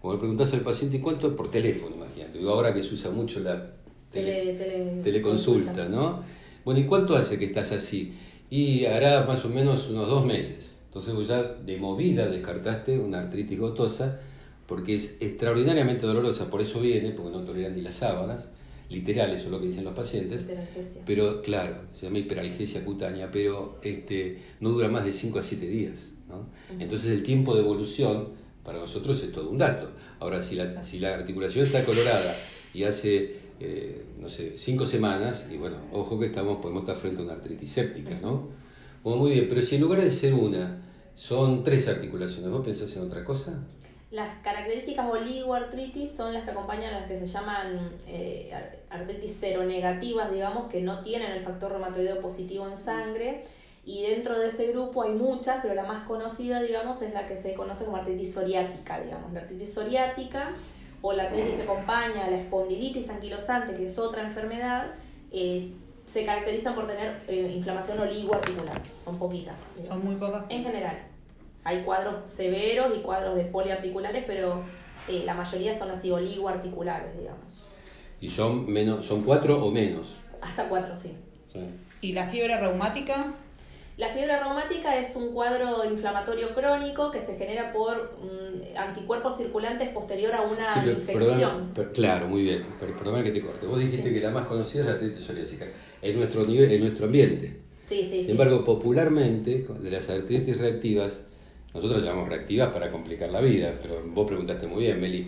como 0.00 0.14
le 0.14 0.18
preguntás 0.18 0.52
al 0.54 0.62
paciente, 0.62 1.00
¿cuánto 1.00 1.28
es 1.28 1.34
por 1.34 1.50
teléfono? 1.52 1.94
Imagínate, 1.94 2.38
digo, 2.38 2.50
ahora 2.50 2.74
que 2.74 2.82
se 2.82 2.94
usa 2.94 3.12
mucho 3.12 3.38
la 3.40 3.74
teleconsulta, 4.10 5.88
¿no? 5.88 6.24
Bueno, 6.64 6.80
¿y 6.80 6.84
cuánto 6.84 7.14
hace 7.14 7.38
que 7.38 7.44
estás 7.44 7.70
así? 7.70 8.12
Y 8.50 8.84
hará 8.86 9.24
más 9.24 9.44
o 9.44 9.48
menos 9.48 9.88
unos 9.88 10.08
dos 10.08 10.26
meses. 10.26 10.76
Entonces 10.86 11.14
vos 11.14 11.28
ya 11.28 11.42
de 11.42 11.76
movida 11.76 12.28
descartaste 12.28 12.98
una 12.98 13.20
artritis 13.20 13.58
gotosa 13.58 14.20
porque 14.66 14.96
es 14.96 15.16
extraordinariamente 15.20 16.06
dolorosa, 16.06 16.50
por 16.50 16.60
eso 16.60 16.80
viene, 16.80 17.12
porque 17.12 17.30
no 17.30 17.44
toleran 17.44 17.76
ni 17.76 17.82
las 17.82 17.94
sábanas 17.94 18.48
literal, 18.92 19.30
eso 19.30 19.46
es 19.46 19.50
lo 19.50 19.60
que 19.60 19.66
dicen 19.66 19.84
los 19.84 19.94
pacientes. 19.94 20.46
Pero 21.06 21.42
claro, 21.42 21.76
se 21.94 22.06
llama 22.06 22.18
hiperalgesia 22.18 22.84
cutánea, 22.84 23.30
pero 23.30 23.78
este, 23.82 24.38
no 24.60 24.70
dura 24.70 24.88
más 24.88 25.04
de 25.04 25.12
5 25.12 25.38
a 25.38 25.42
7 25.42 25.66
días. 25.66 26.10
¿no? 26.28 26.46
Entonces 26.78 27.10
el 27.10 27.22
tiempo 27.22 27.54
de 27.54 27.60
evolución 27.60 28.28
para 28.62 28.78
nosotros 28.78 29.22
es 29.22 29.32
todo 29.32 29.50
un 29.50 29.58
dato. 29.58 29.90
Ahora, 30.20 30.40
si 30.40 30.54
la, 30.54 30.84
si 30.84 31.00
la 31.00 31.14
articulación 31.14 31.66
está 31.66 31.84
colorada 31.84 32.36
y 32.72 32.84
hace, 32.84 33.36
eh, 33.58 34.04
no 34.20 34.28
sé, 34.28 34.52
5 34.56 34.86
semanas, 34.86 35.48
y 35.52 35.56
bueno, 35.56 35.76
ojo 35.92 36.18
que 36.20 36.26
estamos, 36.26 36.58
podemos 36.58 36.82
estar 36.82 36.96
frente 36.96 37.22
a 37.22 37.24
una 37.24 37.34
artritis 37.34 37.70
séptica, 37.72 38.18
¿no? 38.20 38.62
muy 39.04 39.32
bien, 39.32 39.46
pero 39.48 39.60
si 39.62 39.74
en 39.74 39.80
lugar 39.80 40.00
de 40.00 40.10
ser 40.12 40.32
una, 40.32 40.80
son 41.14 41.64
tres 41.64 41.88
articulaciones, 41.88 42.50
¿vos 42.50 42.64
pensás 42.64 42.96
en 42.96 43.02
otra 43.02 43.24
cosa? 43.24 43.66
Las 44.12 44.42
características 44.42 45.10
oligoartritis 45.10 46.14
son 46.14 46.34
las 46.34 46.44
que 46.44 46.50
acompañan 46.50 46.92
a 46.92 47.00
las 47.00 47.08
que 47.08 47.18
se 47.18 47.24
llaman 47.24 47.96
eh, 48.06 48.52
artritis 48.90 49.36
seronegativas, 49.36 50.30
digamos, 50.30 50.70
que 50.70 50.82
no 50.82 51.00
tienen 51.02 51.32
el 51.32 51.42
factor 51.42 51.72
reumatoideo 51.72 52.20
positivo 52.20 52.68
en 52.68 52.76
sangre. 52.76 53.46
Y 53.86 54.02
dentro 54.02 54.38
de 54.38 54.48
ese 54.48 54.66
grupo 54.66 55.02
hay 55.02 55.12
muchas, 55.12 55.60
pero 55.62 55.72
la 55.72 55.84
más 55.84 56.06
conocida, 56.06 56.60
digamos, 56.60 57.00
es 57.00 57.14
la 57.14 57.26
que 57.26 57.40
se 57.40 57.54
conoce 57.54 57.86
como 57.86 57.96
artritis 57.96 58.34
psoriática, 58.34 59.00
digamos. 59.00 59.32
La 59.32 59.40
artritis 59.40 59.72
psoriática 59.72 60.56
o 61.00 61.14
la 61.14 61.22
artritis 61.22 61.54
que 61.54 61.62
acompaña 61.62 62.26
a 62.26 62.30
la 62.30 62.36
espondilitis 62.36 63.08
anquilosante, 63.08 63.74
que 63.74 63.86
es 63.86 63.98
otra 63.98 64.24
enfermedad, 64.24 64.92
eh, 65.30 65.72
se 66.06 66.26
caracterizan 66.26 66.74
por 66.74 66.86
tener 66.86 67.22
eh, 67.28 67.50
inflamación 67.56 67.98
oligoarticular. 67.98 68.78
Son 68.94 69.18
poquitas. 69.18 69.56
Son 69.80 70.04
muy 70.04 70.16
pocas. 70.16 70.44
En 70.50 70.64
general. 70.64 71.11
Hay 71.64 71.82
cuadros 71.82 72.30
severos 72.30 72.96
y 72.96 73.00
cuadros 73.00 73.36
de 73.36 73.44
poliarticulares, 73.44 74.24
pero 74.26 74.62
eh, 75.08 75.22
la 75.24 75.34
mayoría 75.34 75.78
son 75.78 75.90
así 75.90 76.10
oligoarticulares, 76.10 77.16
digamos. 77.16 77.66
¿Y 78.20 78.28
son, 78.28 78.70
menos, 78.70 79.06
son 79.06 79.22
cuatro 79.22 79.64
o 79.64 79.70
menos? 79.70 80.16
Hasta 80.40 80.68
cuatro, 80.68 80.94
sí. 80.94 81.12
¿Y 82.00 82.12
la 82.12 82.26
fiebre 82.26 82.58
reumática? 82.58 83.34
La 83.98 84.08
fiebre 84.08 84.38
reumática 84.38 84.98
es 84.98 85.14
un 85.16 85.32
cuadro 85.32 85.84
inflamatorio 85.84 86.54
crónico 86.54 87.10
que 87.10 87.20
se 87.20 87.36
genera 87.36 87.72
por 87.72 88.16
mm, 88.22 88.76
anticuerpos 88.76 89.36
circulantes 89.36 89.90
posterior 89.90 90.32
a 90.34 90.42
una 90.42 90.84
infección. 90.90 91.72
claro, 91.92 92.26
muy 92.26 92.42
bien. 92.42 92.64
Perdóname 92.80 93.24
que 93.24 93.32
te 93.32 93.42
corte. 93.42 93.66
Vos 93.66 93.80
dijiste 93.80 94.12
que 94.12 94.20
la 94.20 94.30
más 94.30 94.48
conocida 94.48 94.80
es 94.80 94.86
la 94.86 94.92
artritis 94.94 95.22
psoriásica 95.22 95.66
en 96.00 96.16
nuestro, 96.16 96.46
nivel, 96.46 96.72
en 96.72 96.80
nuestro 96.80 97.06
ambiente. 97.06 97.56
Sí, 97.82 98.06
sí, 98.08 98.22
Sin 98.22 98.30
embargo, 98.30 98.64
popularmente, 98.64 99.66
de 99.80 99.90
las 99.90 100.08
artritis 100.08 100.56
reactivas, 100.56 101.20
nosotros 101.74 102.02
llamamos 102.02 102.28
reactivas 102.28 102.70
para 102.70 102.90
complicar 102.90 103.30
la 103.30 103.40
vida, 103.40 103.74
pero 103.80 104.02
vos 104.06 104.26
preguntaste 104.26 104.66
muy 104.66 104.82
bien, 104.82 105.00
Meli. 105.00 105.26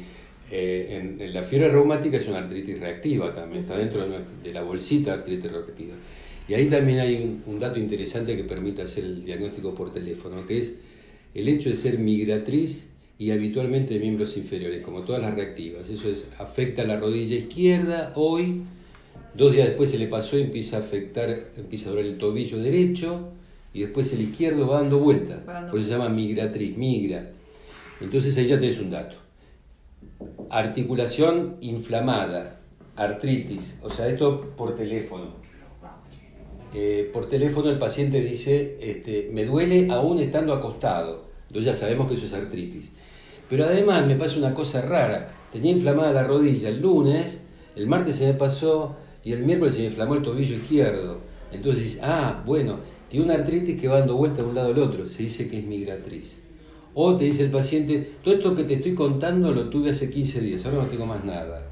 Eh, 0.50 1.16
en, 1.18 1.33
la 1.33 1.42
fiebre 1.42 1.70
reumática 1.70 2.18
es 2.18 2.28
una 2.28 2.38
artritis 2.38 2.78
reactiva 2.78 3.33
también, 3.33 3.62
está 3.62 3.78
dentro 3.78 4.07
de, 4.07 4.52
la 4.52 4.62
bolsita 4.62 5.14
artritis 5.14 5.50
reactiva. 5.50 5.94
Y 6.46 6.54
ahí 6.54 6.66
también 6.66 7.00
hay 7.00 7.40
un, 7.46 7.59
dato 7.59 7.78
interesante 7.78 8.37
que 8.37 8.44
permite 8.44 8.83
hacer 8.83 9.04
el 9.04 9.24
diagnóstico 9.24 9.74
por 9.74 9.92
teléfono, 9.92 10.46
que 10.46 10.59
es 10.59 10.78
el 11.33 11.48
hecho 11.48 11.70
de 11.70 11.76
ser 11.76 11.98
migratriz 11.98 12.90
y 13.18 13.30
habitualmente 13.30 13.94
de 13.94 14.00
miembros 14.00 14.37
inferiores, 14.37 14.83
como 14.83 15.02
todas 15.02 15.22
las 15.22 15.35
reactivas. 15.35 15.88
Eso 15.88 16.11
es, 16.11 16.28
afecta 16.38 16.85
la 16.85 16.98
rodilla 16.98 17.37
izquierda 17.37 18.12
hoy, 18.16 18.62
dos 19.35 19.52
días 19.52 19.68
después 19.68 19.90
se 19.90 19.98
le 19.98 20.09
pasó 20.09 20.38
y 20.38 20.42
empieza 20.42 20.76
a 20.76 20.80
afectar, 20.80 21.52
empieza 21.57 21.88
a 21.88 21.92
doler 21.92 22.07
el 22.07 22.18
tobillo 22.18 22.59
derecho, 22.59 23.33
y 23.74 23.82
después 23.82 24.10
el 24.14 24.22
izquierdo 24.22 24.66
va 24.66 24.80
dando 24.80 25.00
vuelta. 25.00 25.44
Por 25.70 25.78
eso 25.78 25.88
se 25.88 25.94
llama 25.94 26.08
migratriz, 26.08 26.76
migra. 26.78 27.30
Entonces 28.00 28.34
ahí 28.38 28.46
ya 28.46 28.58
tenés 28.58 28.80
un 28.80 28.90
dato. 28.90 29.16
Articulación 30.48 31.56
inflamada 31.60 32.60
artritis, 32.96 33.78
o 33.82 33.90
sea, 33.90 34.06
esto 34.06 34.52
por 34.56 34.74
teléfono. 34.74 35.42
Eh, 36.72 37.08
por 37.12 37.28
teléfono 37.28 37.70
el 37.70 37.78
paciente 37.78 38.20
dice, 38.20 38.78
este, 38.80 39.30
me 39.32 39.44
duele 39.44 39.90
aún 39.90 40.18
estando 40.18 40.52
acostado. 40.52 41.24
Entonces 41.48 41.72
ya 41.72 41.74
sabemos 41.74 42.08
que 42.08 42.14
eso 42.14 42.26
es 42.26 42.32
artritis. 42.32 42.90
Pero 43.48 43.64
además 43.64 44.06
me 44.06 44.16
pasa 44.16 44.38
una 44.38 44.54
cosa 44.54 44.82
rara. 44.82 45.30
Tenía 45.52 45.72
inflamada 45.72 46.12
la 46.12 46.24
rodilla 46.24 46.68
el 46.68 46.80
lunes, 46.80 47.42
el 47.76 47.87
martes 47.87 48.16
se 48.16 48.26
me 48.26 48.34
pasó 48.34 48.96
y 49.22 49.32
el 49.32 49.44
miércoles 49.44 49.74
se 49.74 49.82
me 49.82 49.87
inflamó 49.87 50.14
el 50.14 50.22
tobillo 50.22 50.56
izquierdo. 50.56 51.20
Entonces, 51.52 52.00
ah, 52.02 52.42
bueno, 52.44 52.80
tiene 53.10 53.26
una 53.26 53.34
artritis 53.34 53.80
que 53.80 53.88
va 53.88 53.98
dando 53.98 54.16
vuelta 54.16 54.42
de 54.42 54.48
un 54.48 54.54
lado 54.54 54.72
al 54.72 54.78
otro. 54.78 55.06
Se 55.06 55.22
dice 55.22 55.48
que 55.48 55.58
es 55.58 55.64
migratriz. 55.64 56.38
O 56.94 57.16
te 57.16 57.24
dice 57.24 57.44
el 57.44 57.50
paciente, 57.50 58.12
todo 58.22 58.34
esto 58.34 58.54
que 58.54 58.64
te 58.64 58.74
estoy 58.74 58.94
contando 58.94 59.52
lo 59.52 59.68
tuve 59.68 59.90
hace 59.90 60.10
15 60.10 60.40
días, 60.40 60.64
ahora 60.64 60.84
no 60.84 60.88
tengo 60.88 61.06
más 61.06 61.24
nada. 61.24 61.66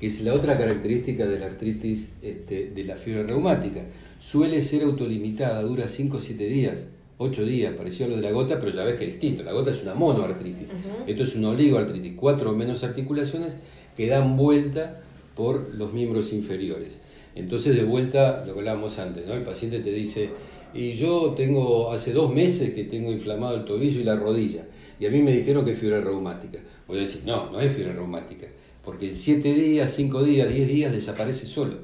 Que 0.00 0.08
es 0.08 0.20
la 0.22 0.34
otra 0.34 0.58
característica 0.58 1.26
de 1.26 1.38
la 1.38 1.46
artritis 1.46 2.10
este, 2.20 2.70
de 2.70 2.84
la 2.84 2.96
fiebre 2.96 3.22
reumática. 3.24 3.82
Suele 4.18 4.60
ser 4.60 4.82
autolimitada, 4.82 5.62
dura 5.62 5.86
5 5.86 6.16
o 6.16 6.20
7 6.20 6.46
días, 6.46 6.86
8 7.18 7.46
días, 7.46 7.74
pareció 7.76 8.06
a 8.06 8.08
lo 8.10 8.16
de 8.16 8.22
la 8.22 8.30
gota, 8.32 8.58
pero 8.58 8.72
ya 8.72 8.84
ves 8.84 8.96
que 8.96 9.04
es 9.04 9.12
distinto. 9.12 9.42
La 9.42 9.52
gota 9.52 9.70
es 9.70 9.82
una 9.82 9.94
monoartritis. 9.94 10.68
Esto 11.06 11.22
es 11.22 11.34
una 11.36 11.50
oligoartritis, 11.50 12.14
cuatro 12.16 12.50
o 12.50 12.54
menos 12.54 12.82
articulaciones 12.82 13.54
que 13.96 14.08
dan 14.08 14.36
vuelta 14.36 15.00
por 15.34 15.74
los 15.74 15.92
miembros 15.92 16.32
inferiores. 16.32 17.00
Entonces, 17.34 17.76
de 17.76 17.84
vuelta, 17.84 18.44
lo 18.46 18.54
que 18.54 18.60
hablábamos 18.60 18.98
antes, 18.98 19.26
¿no? 19.26 19.34
El 19.34 19.42
paciente 19.42 19.80
te 19.80 19.92
dice, 19.92 20.30
y 20.76 20.92
yo 20.92 21.34
tengo, 21.36 21.92
hace 21.92 22.12
dos 22.12 22.32
meses 22.32 22.74
que 22.74 22.84
tengo 22.84 23.10
inflamado 23.10 23.56
el 23.56 23.64
tobillo 23.64 24.00
y 24.00 24.04
la 24.04 24.16
rodilla, 24.16 24.66
y 24.98 25.06
a 25.06 25.10
mí 25.10 25.22
me 25.22 25.32
dijeron 25.32 25.64
que 25.64 25.72
es 25.72 25.78
fiebre 25.78 26.00
reumática. 26.00 26.58
Voy 26.86 26.98
a 26.98 27.00
decir, 27.00 27.22
no, 27.24 27.50
no 27.50 27.60
es 27.60 27.72
fiebre 27.72 27.94
reumática, 27.94 28.46
porque 28.84 29.08
en 29.08 29.14
siete 29.14 29.54
días, 29.54 29.92
cinco 29.94 30.22
días, 30.22 30.48
diez 30.48 30.68
días 30.68 30.92
desaparece 30.92 31.46
solo. 31.46 31.78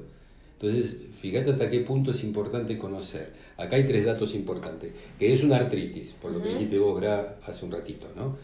Entonces, 0.60 0.98
fíjate 1.14 1.50
hasta 1.50 1.68
qué 1.68 1.80
punto 1.80 2.12
es 2.12 2.22
importante 2.22 2.78
conocer. 2.78 3.32
Acá 3.56 3.76
hay 3.76 3.84
tres 3.84 4.04
datos 4.04 4.34
importantes, 4.34 4.92
que 5.18 5.32
es 5.32 5.42
una 5.42 5.56
artritis, 5.56 6.14
por 6.22 6.30
lo 6.30 6.42
que 6.42 6.50
dijiste 6.50 6.78
vos, 6.78 7.00
Gra, 7.00 7.38
hace 7.44 7.64
un 7.64 7.72
ratito, 7.72 8.06
¿no? 8.14 8.36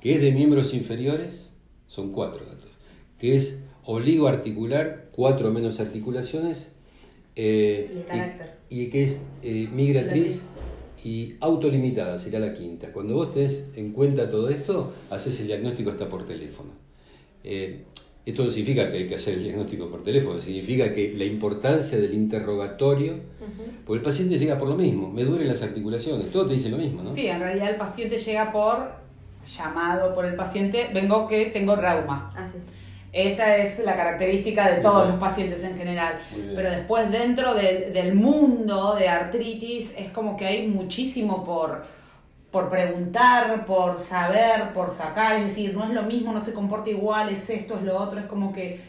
Que 0.00 0.14
es 0.14 0.22
de 0.22 0.32
miembros 0.32 0.72
inferiores, 0.72 1.50
son 1.86 2.12
cuatro 2.12 2.46
datos. 2.46 2.70
Que 3.18 3.36
es 3.36 3.64
oligoarticular, 3.84 5.08
cuatro 5.12 5.50
menos 5.50 5.80
articulaciones. 5.80 6.72
Eh, 7.40 7.88
y 7.94 7.98
el 7.98 8.04
carácter. 8.04 8.58
Y, 8.68 8.86
que 8.90 9.04
es 9.04 9.20
eh, 9.44 9.68
migratriz 9.72 10.42
y 11.04 11.36
autolimitada, 11.40 12.18
sería 12.18 12.40
la 12.40 12.52
quinta. 12.52 12.92
Cuando 12.92 13.14
vos 13.14 13.32
tenés 13.32 13.70
en 13.76 13.92
cuenta 13.92 14.28
todo 14.28 14.48
esto, 14.48 14.92
haces 15.08 15.38
el 15.40 15.46
diagnóstico 15.46 15.90
hasta 15.90 16.08
por 16.08 16.26
teléfono. 16.26 16.70
Eh, 17.44 17.84
esto 18.26 18.44
no 18.44 18.50
significa 18.50 18.90
que 18.90 18.98
hay 18.98 19.06
que 19.06 19.14
hacer 19.14 19.34
el 19.34 19.44
diagnóstico 19.44 19.88
por 19.88 20.02
teléfono, 20.02 20.38
significa 20.38 20.92
que 20.92 21.14
la 21.16 21.24
importancia 21.24 21.98
del 21.98 22.12
interrogatorio, 22.12 23.14
porque 23.86 23.98
el 23.98 24.04
paciente 24.04 24.36
llega 24.36 24.58
por 24.58 24.68
lo 24.68 24.76
mismo, 24.76 25.10
me 25.10 25.24
duelen 25.24 25.48
las 25.48 25.62
articulaciones, 25.62 26.30
todo 26.30 26.46
te 26.46 26.54
dice 26.54 26.68
lo 26.68 26.76
mismo, 26.76 27.02
¿no? 27.02 27.14
Sí, 27.14 27.26
en 27.26 27.40
realidad 27.40 27.70
el 27.70 27.76
paciente 27.76 28.18
llega 28.18 28.52
por 28.52 28.90
llamado 29.56 30.14
por 30.14 30.26
el 30.26 30.34
paciente, 30.34 30.90
vengo 30.92 31.26
que 31.26 31.46
tengo 31.46 31.74
reuma. 31.74 32.30
Ah, 32.36 32.46
sí. 32.46 32.58
Esa 33.18 33.56
es 33.56 33.80
la 33.80 33.96
característica 33.96 34.70
de 34.70 34.80
todos 34.80 35.08
los 35.08 35.18
pacientes 35.18 35.64
en 35.64 35.76
general. 35.76 36.20
Pero 36.54 36.70
después 36.70 37.10
dentro 37.10 37.52
del, 37.54 38.14
mundo 38.14 38.94
de 38.94 39.08
artritis 39.08 39.90
es 39.96 40.10
como 40.10 40.36
que 40.36 40.46
hay 40.46 40.68
muchísimo 40.68 41.44
por, 41.44 41.84
por 42.52 42.70
preguntar, 42.70 43.66
por 43.66 43.98
saber, 44.00 44.72
por 44.72 44.90
sacar. 44.90 45.36
Es 45.36 45.48
decir, 45.48 45.74
no 45.74 45.84
es 45.84 45.90
lo 45.90 46.04
mismo, 46.04 46.32
no 46.32 46.44
se 46.44 46.52
comporta 46.52 46.90
igual, 46.90 47.28
es 47.28 47.50
esto, 47.50 47.76
es 47.76 47.82
lo 47.82 47.96
otro. 47.96 48.20
Es 48.20 48.26
como 48.26 48.52
que 48.52 48.80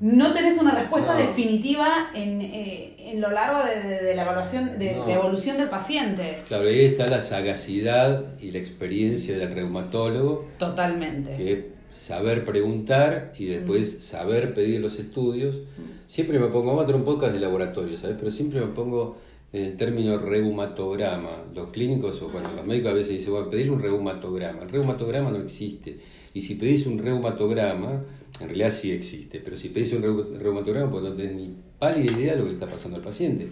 no 0.00 0.32
tenés 0.32 0.58
una 0.58 0.72
respuesta 0.72 1.14
definitiva 1.14 2.10
en, 2.14 2.40
eh, 2.40 2.96
en, 2.98 3.20
lo 3.20 3.30
largo 3.30 3.58
de, 3.64 4.14
la 4.14 4.22
evaluación, 4.22 4.78
de 4.78 4.96
la 5.06 5.12
evolución 5.12 5.58
del 5.58 5.68
paciente. 5.68 6.42
Claro, 6.48 6.68
ahí 6.68 6.86
está 6.86 7.06
la 7.06 7.20
sagacidad 7.20 8.24
y 8.40 8.50
la 8.50 8.58
experiencia 8.58 9.36
del 9.36 9.52
reumatólogo. 9.52 10.48
Totalmente. 10.58 11.32
Que 11.36 11.75
saber 11.96 12.44
preguntar 12.44 13.32
y 13.38 13.46
después 13.46 13.96
mm. 13.96 14.02
saber 14.02 14.54
pedir 14.54 14.80
los 14.80 14.98
estudios. 14.98 15.56
Mm. 15.56 16.06
Siempre 16.06 16.38
me 16.38 16.46
pongo, 16.46 16.66
vamos 16.66 16.82
a 16.82 16.84
hacer 16.84 16.96
un 16.96 17.04
podcast 17.04 17.32
de 17.32 17.40
laboratorio, 17.40 17.96
¿sabes? 17.96 18.16
Pero 18.18 18.30
siempre 18.30 18.60
me 18.60 18.66
pongo 18.68 19.16
en 19.52 19.64
el 19.64 19.76
término 19.76 20.18
reumatograma. 20.18 21.44
Los 21.54 21.70
clínicos, 21.70 22.20
o 22.22 22.28
bueno, 22.28 22.52
los 22.54 22.66
médicos 22.66 22.92
a 22.92 22.94
veces 22.94 23.12
dicen, 23.12 23.32
bueno, 23.32 23.50
pedir 23.50 23.70
un 23.70 23.80
reumatograma. 23.80 24.62
El 24.62 24.68
reumatograma 24.68 25.30
no 25.30 25.38
existe. 25.38 25.98
Y 26.34 26.42
si 26.42 26.56
pedís 26.56 26.86
un 26.86 26.98
reumatograma, 26.98 28.04
en 28.40 28.46
realidad 28.46 28.70
sí 28.70 28.92
existe, 28.92 29.40
pero 29.42 29.56
si 29.56 29.70
pedís 29.70 29.94
un 29.94 30.02
reumatograma, 30.38 30.90
pues 30.90 31.02
no 31.02 31.12
tenés 31.14 31.34
ni 31.34 31.54
pálida 31.78 32.12
idea 32.12 32.32
de 32.34 32.40
lo 32.40 32.44
que 32.46 32.52
está 32.52 32.68
pasando 32.68 32.98
al 32.98 33.02
paciente. 33.02 33.48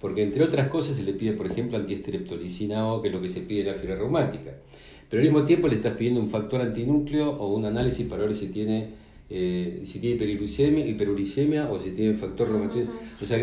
Porque 0.00 0.22
entre 0.22 0.44
otras 0.44 0.68
cosas 0.68 0.96
se 0.96 1.02
le 1.02 1.14
pide, 1.14 1.32
por 1.32 1.46
ejemplo, 1.46 1.76
antiestreptolicina 1.76 2.86
O, 2.86 3.02
que 3.02 3.08
es 3.08 3.14
lo 3.14 3.20
que 3.20 3.28
se 3.28 3.40
pide 3.40 3.62
en 3.62 3.66
la 3.66 3.74
fiebre 3.74 3.96
reumática 3.96 4.52
pero 5.08 5.22
al 5.22 5.28
mismo 5.28 5.44
tiempo 5.44 5.68
le 5.68 5.76
estás 5.76 5.96
pidiendo 5.96 6.20
un 6.20 6.28
factor 6.28 6.60
antinúcleo 6.60 7.30
o 7.30 7.54
un 7.54 7.64
análisis 7.64 8.06
para 8.06 8.24
ver 8.24 8.34
si 8.34 8.48
tiene, 8.48 8.90
eh, 9.30 9.80
si 9.84 10.00
tiene 10.00 10.16
hiperuricemia, 10.16 11.70
o 11.70 11.80
si 11.80 11.90
tiene 11.90 12.14
factor 12.14 12.50
reumatoide. 12.50 12.88
O 13.20 13.24
sea, 13.24 13.38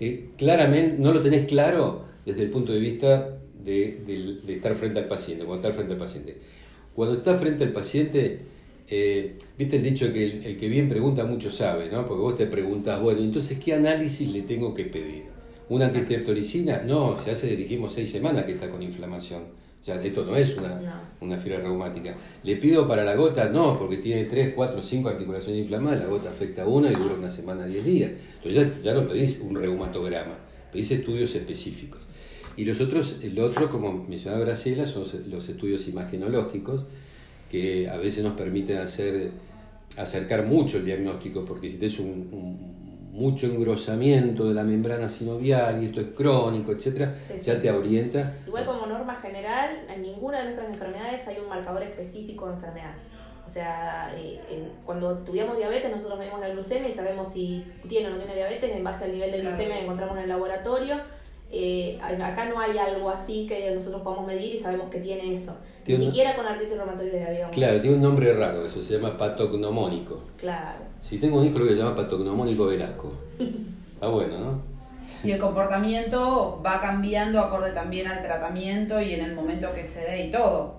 eh, 0.00 0.24
claramente 0.36 0.96
no 0.98 1.12
lo 1.12 1.22
tenés 1.22 1.46
claro 1.46 2.04
desde 2.26 2.42
el 2.42 2.50
punto 2.50 2.72
de 2.72 2.80
vista 2.80 3.38
de, 3.64 4.40
estar 4.48 4.74
frente 4.74 4.98
al 4.98 5.06
paciente, 5.06 5.44
cuando 5.44 5.68
estás 5.68 5.76
frente 5.76 5.92
al 5.92 5.98
paciente. 5.98 6.36
Cuando 6.96 7.16
estás 7.16 7.40
frente 7.40 7.62
al 7.62 7.72
paciente, 7.72 8.40
eh, 8.88 9.36
viste 9.56 9.76
el 9.76 9.82
dicho 9.84 10.12
que 10.12 10.24
el, 10.24 10.56
que 10.56 10.68
bien 10.68 10.88
pregunta 10.88 11.24
mucho 11.24 11.48
sabe, 11.48 11.90
¿no? 11.90 12.06
Porque 12.06 12.22
vos 12.22 12.36
te 12.36 12.46
preguntas, 12.46 13.00
bueno, 13.00 13.20
entonces, 13.20 13.58
¿qué 13.58 13.74
análisis 13.74 14.28
le 14.28 14.42
tengo 14.42 14.74
que 14.74 14.84
pedir? 14.84 15.24
¿Una 15.68 15.86
antistreptolicina? 15.86 16.82
No, 16.82 17.16
se 17.22 17.30
hace, 17.30 17.56
dijimos, 17.56 17.94
seis 17.94 18.10
semanas 18.10 18.44
que 18.44 18.52
está 18.52 18.68
con 18.68 18.82
inflamación 18.82 19.63
ya, 19.84 20.02
esto 20.02 20.24
no 20.24 20.34
es 20.34 20.56
una, 20.56 21.02
una 21.20 21.36
fiebre 21.36 21.62
reumática. 21.62 22.16
¿Le 22.42 22.56
pido 22.56 22.88
para 22.88 23.04
la 23.04 23.14
gota? 23.14 23.50
No, 23.50 23.78
porque 23.78 23.98
tiene 23.98 24.24
3, 24.24 24.54
4, 24.54 24.80
5 24.80 25.08
articulaciones 25.08 25.60
inflamadas, 25.60 26.00
la 26.00 26.06
gota 26.06 26.30
afecta 26.30 26.62
a 26.62 26.66
una 26.66 26.90
y 26.90 26.94
dura 26.94 27.14
una 27.18 27.28
semana, 27.28 27.66
10 27.66 27.84
días. 27.84 28.12
Entonces 28.42 28.82
ya, 28.82 28.94
no 28.94 29.06
pedís 29.06 29.40
un 29.40 29.54
reumatograma, 29.54 30.38
pedís 30.72 30.90
estudios 30.90 31.34
específicos. 31.34 32.00
Y 32.56 32.64
los 32.64 32.80
otros, 32.80 33.16
el 33.22 33.38
otro, 33.38 33.68
como 33.68 33.92
mencionaba 34.08 34.42
Graciela, 34.42 34.86
son 34.86 35.04
los 35.28 35.48
estudios 35.48 35.86
imagenológicos, 35.86 36.84
que 37.50 37.88
a 37.88 37.98
veces 37.98 38.24
nos 38.24 38.34
permiten 38.34 38.78
hacer, 38.78 39.32
acercar 39.98 40.46
mucho 40.46 40.78
el 40.78 40.86
diagnóstico, 40.86 41.44
porque 41.44 41.68
si 41.68 41.76
tenés 41.76 41.98
un 41.98 42.83
mucho 43.14 43.46
engrosamiento 43.46 44.48
de 44.48 44.54
la 44.54 44.64
membrana 44.64 45.08
sinovial 45.08 45.80
y 45.80 45.86
esto 45.86 46.00
es 46.00 46.08
crónico, 46.08 46.72
etcétera, 46.72 47.16
ya 47.42 47.60
te 47.60 47.70
orienta. 47.70 48.38
Igual 48.44 48.66
como 48.66 48.86
norma 48.86 49.14
general, 49.14 49.86
en 49.88 50.02
ninguna 50.02 50.38
de 50.38 50.44
nuestras 50.46 50.68
enfermedades 50.68 51.26
hay 51.28 51.38
un 51.38 51.48
marcador 51.48 51.84
específico 51.84 52.48
de 52.48 52.54
enfermedad. 52.54 52.94
O 53.46 53.48
sea, 53.48 54.12
eh, 54.16 54.72
cuando 54.84 55.18
estudiamos 55.18 55.56
diabetes, 55.56 55.90
nosotros 55.90 56.18
vemos 56.18 56.40
la 56.40 56.48
glucemia 56.48 56.88
y 56.88 56.94
sabemos 56.94 57.28
si 57.28 57.64
tiene 57.88 58.08
o 58.08 58.10
no 58.10 58.16
tiene 58.16 58.34
diabetes 58.34 58.74
en 58.74 58.82
base 58.82 59.04
al 59.04 59.12
nivel 59.12 59.30
de 59.30 59.42
glucemia 59.42 59.76
que 59.76 59.84
encontramos 59.84 60.16
en 60.16 60.24
el 60.24 60.28
laboratorio. 60.28 60.96
Eh, 61.52 61.98
acá 62.02 62.46
no 62.46 62.58
hay 62.58 62.78
algo 62.78 63.10
así 63.10 63.46
que 63.46 63.70
nosotros 63.70 64.02
podamos 64.02 64.26
medir 64.26 64.56
y 64.56 64.58
sabemos 64.58 64.90
que 64.90 64.98
tiene 64.98 65.32
eso. 65.32 65.56
Ni 65.86 65.96
siquiera 65.96 66.34
con 66.34 66.46
artritis 66.46 66.76
reumatoide, 66.76 67.32
digamos. 67.32 67.54
Claro, 67.54 67.80
tiene 67.80 67.96
un 67.96 68.02
nombre 68.02 68.32
raro, 68.32 68.64
eso 68.64 68.82
se 68.82 68.94
llama 68.94 69.16
patognomónico. 69.18 70.22
Claro. 70.38 70.80
Si 71.02 71.18
tengo 71.18 71.38
un 71.38 71.46
hijo, 71.46 71.58
lo 71.58 71.66
voy 71.66 71.74
a 71.74 71.76
llamar 71.76 71.96
patognomónico 71.96 72.66
velasco. 72.66 73.12
Está 73.94 74.06
bueno, 74.08 74.38
¿no? 74.38 74.74
Y 75.22 75.32
el 75.32 75.38
comportamiento 75.38 76.60
va 76.64 76.80
cambiando 76.80 77.40
acorde 77.40 77.72
también 77.72 78.08
al 78.08 78.22
tratamiento 78.22 79.00
y 79.00 79.14
en 79.14 79.24
el 79.24 79.34
momento 79.34 79.72
que 79.74 79.84
se 79.84 80.00
dé 80.00 80.26
y 80.26 80.30
todo. 80.30 80.76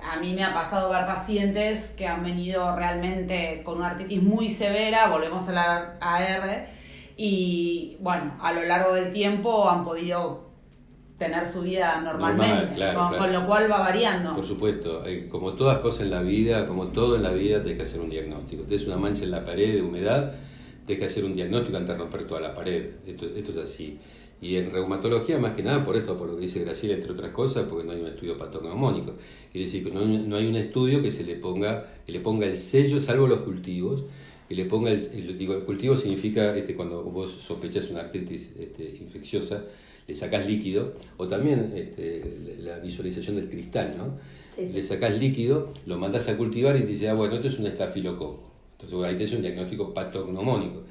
A 0.00 0.18
mí 0.18 0.34
me 0.34 0.44
ha 0.44 0.52
pasado 0.52 0.90
ver 0.90 1.06
pacientes 1.06 1.88
que 1.96 2.06
han 2.06 2.22
venido 2.22 2.74
realmente 2.76 3.62
con 3.64 3.78
una 3.78 3.88
artritis 3.88 4.22
muy 4.22 4.50
severa, 4.50 5.08
volvemos 5.08 5.48
a 5.48 5.52
la 5.52 5.96
AR, 6.00 6.68
y 7.16 7.96
bueno, 8.00 8.36
a 8.42 8.52
lo 8.52 8.64
largo 8.64 8.92
del 8.94 9.12
tiempo 9.12 9.68
han 9.68 9.84
podido 9.84 10.44
tener 11.18 11.46
su 11.46 11.62
vida 11.62 12.00
normalmente, 12.00 12.76
con, 12.94 13.32
lo 13.32 13.46
cual 13.46 13.70
va 13.70 13.78
variando. 13.78 14.34
Por 14.34 14.44
supuesto, 14.44 15.04
como 15.28 15.54
todas 15.54 15.78
cosas 15.78 16.02
en 16.02 16.10
la 16.10 16.22
vida, 16.22 16.66
como 16.66 16.88
todo 16.88 17.16
en 17.16 17.22
la 17.22 17.32
vida, 17.32 17.62
tienes 17.62 17.76
que 17.76 17.82
hacer 17.84 18.00
un 18.00 18.10
diagnóstico. 18.10 18.64
Tienes 18.64 18.86
una 18.86 18.96
mancha 18.96 19.24
en 19.24 19.30
la 19.30 19.44
pared 19.44 19.74
de 19.74 19.82
humedad, 19.82 20.34
tienes 20.86 21.00
que 21.00 21.06
hacer 21.06 21.24
un 21.24 21.36
diagnóstico 21.36 21.76
antes 21.76 21.96
de 21.96 22.02
romper 22.02 22.26
toda 22.26 22.40
la 22.40 22.54
pared. 22.54 22.90
Esto, 23.06 23.26
esto 23.26 23.50
es 23.52 23.56
así. 23.58 23.98
Y 24.42 24.56
en 24.56 24.70
reumatología, 24.70 25.38
más 25.38 25.56
que 25.56 25.62
nada, 25.62 25.84
por 25.84 25.96
esto, 25.96 26.18
por 26.18 26.28
lo 26.28 26.34
que 26.34 26.42
dice 26.42 26.60
Graciela, 26.64 26.96
entre 26.96 27.12
otras 27.12 27.30
cosas, 27.30 27.64
porque 27.68 27.84
no 27.84 27.92
hay 27.92 28.00
un 28.00 28.08
estudio 28.08 28.36
patognomónico. 28.36 29.14
Quiere 29.50 29.66
decir 29.66 29.84
que 29.84 29.90
no 29.90 30.04
no 30.04 30.36
hay 30.36 30.46
un 30.46 30.56
estudio 30.56 31.00
que 31.00 31.10
se 31.10 31.24
le 31.24 31.36
ponga, 31.36 31.86
que 32.04 32.12
le 32.12 32.20
ponga 32.20 32.46
el 32.46 32.58
sello, 32.58 33.00
salvo 33.00 33.26
los 33.26 33.38
cultivos, 33.38 34.02
que 34.48 34.54
le 34.54 34.66
ponga 34.66 34.90
el, 34.90 35.38
digo, 35.38 35.54
el 35.54 35.64
cultivo 35.64 35.96
significa 35.96 36.54
este, 36.56 36.74
cuando 36.74 37.02
vos 37.04 37.30
sospechas 37.30 37.90
una 37.90 38.00
artritis 38.00 38.54
este, 38.58 38.96
infecciosa, 39.00 39.64
le 40.06 40.14
sacás 40.14 40.46
líquido, 40.46 40.94
o 41.16 41.28
también 41.28 41.72
este, 41.76 42.56
la 42.60 42.78
visualización 42.78 43.36
del 43.36 43.48
cristal, 43.48 43.94
¿no? 43.96 44.16
Le 44.56 44.82
sacás 44.82 45.18
líquido, 45.18 45.72
lo 45.86 45.98
mandás 45.98 46.28
a 46.28 46.36
cultivar 46.36 46.76
y 46.76 46.80
te 46.80 46.86
dice, 46.86 47.08
ah, 47.08 47.14
bueno, 47.14 47.34
esto 47.34 47.48
es 47.48 47.58
un 47.58 47.66
estafilococo. 47.66 48.50
Entonces, 48.72 48.98
ahí 49.02 49.22
es 49.22 49.32
un 49.32 49.42
diagnóstico 49.42 49.92
patognomónico, 49.92 50.82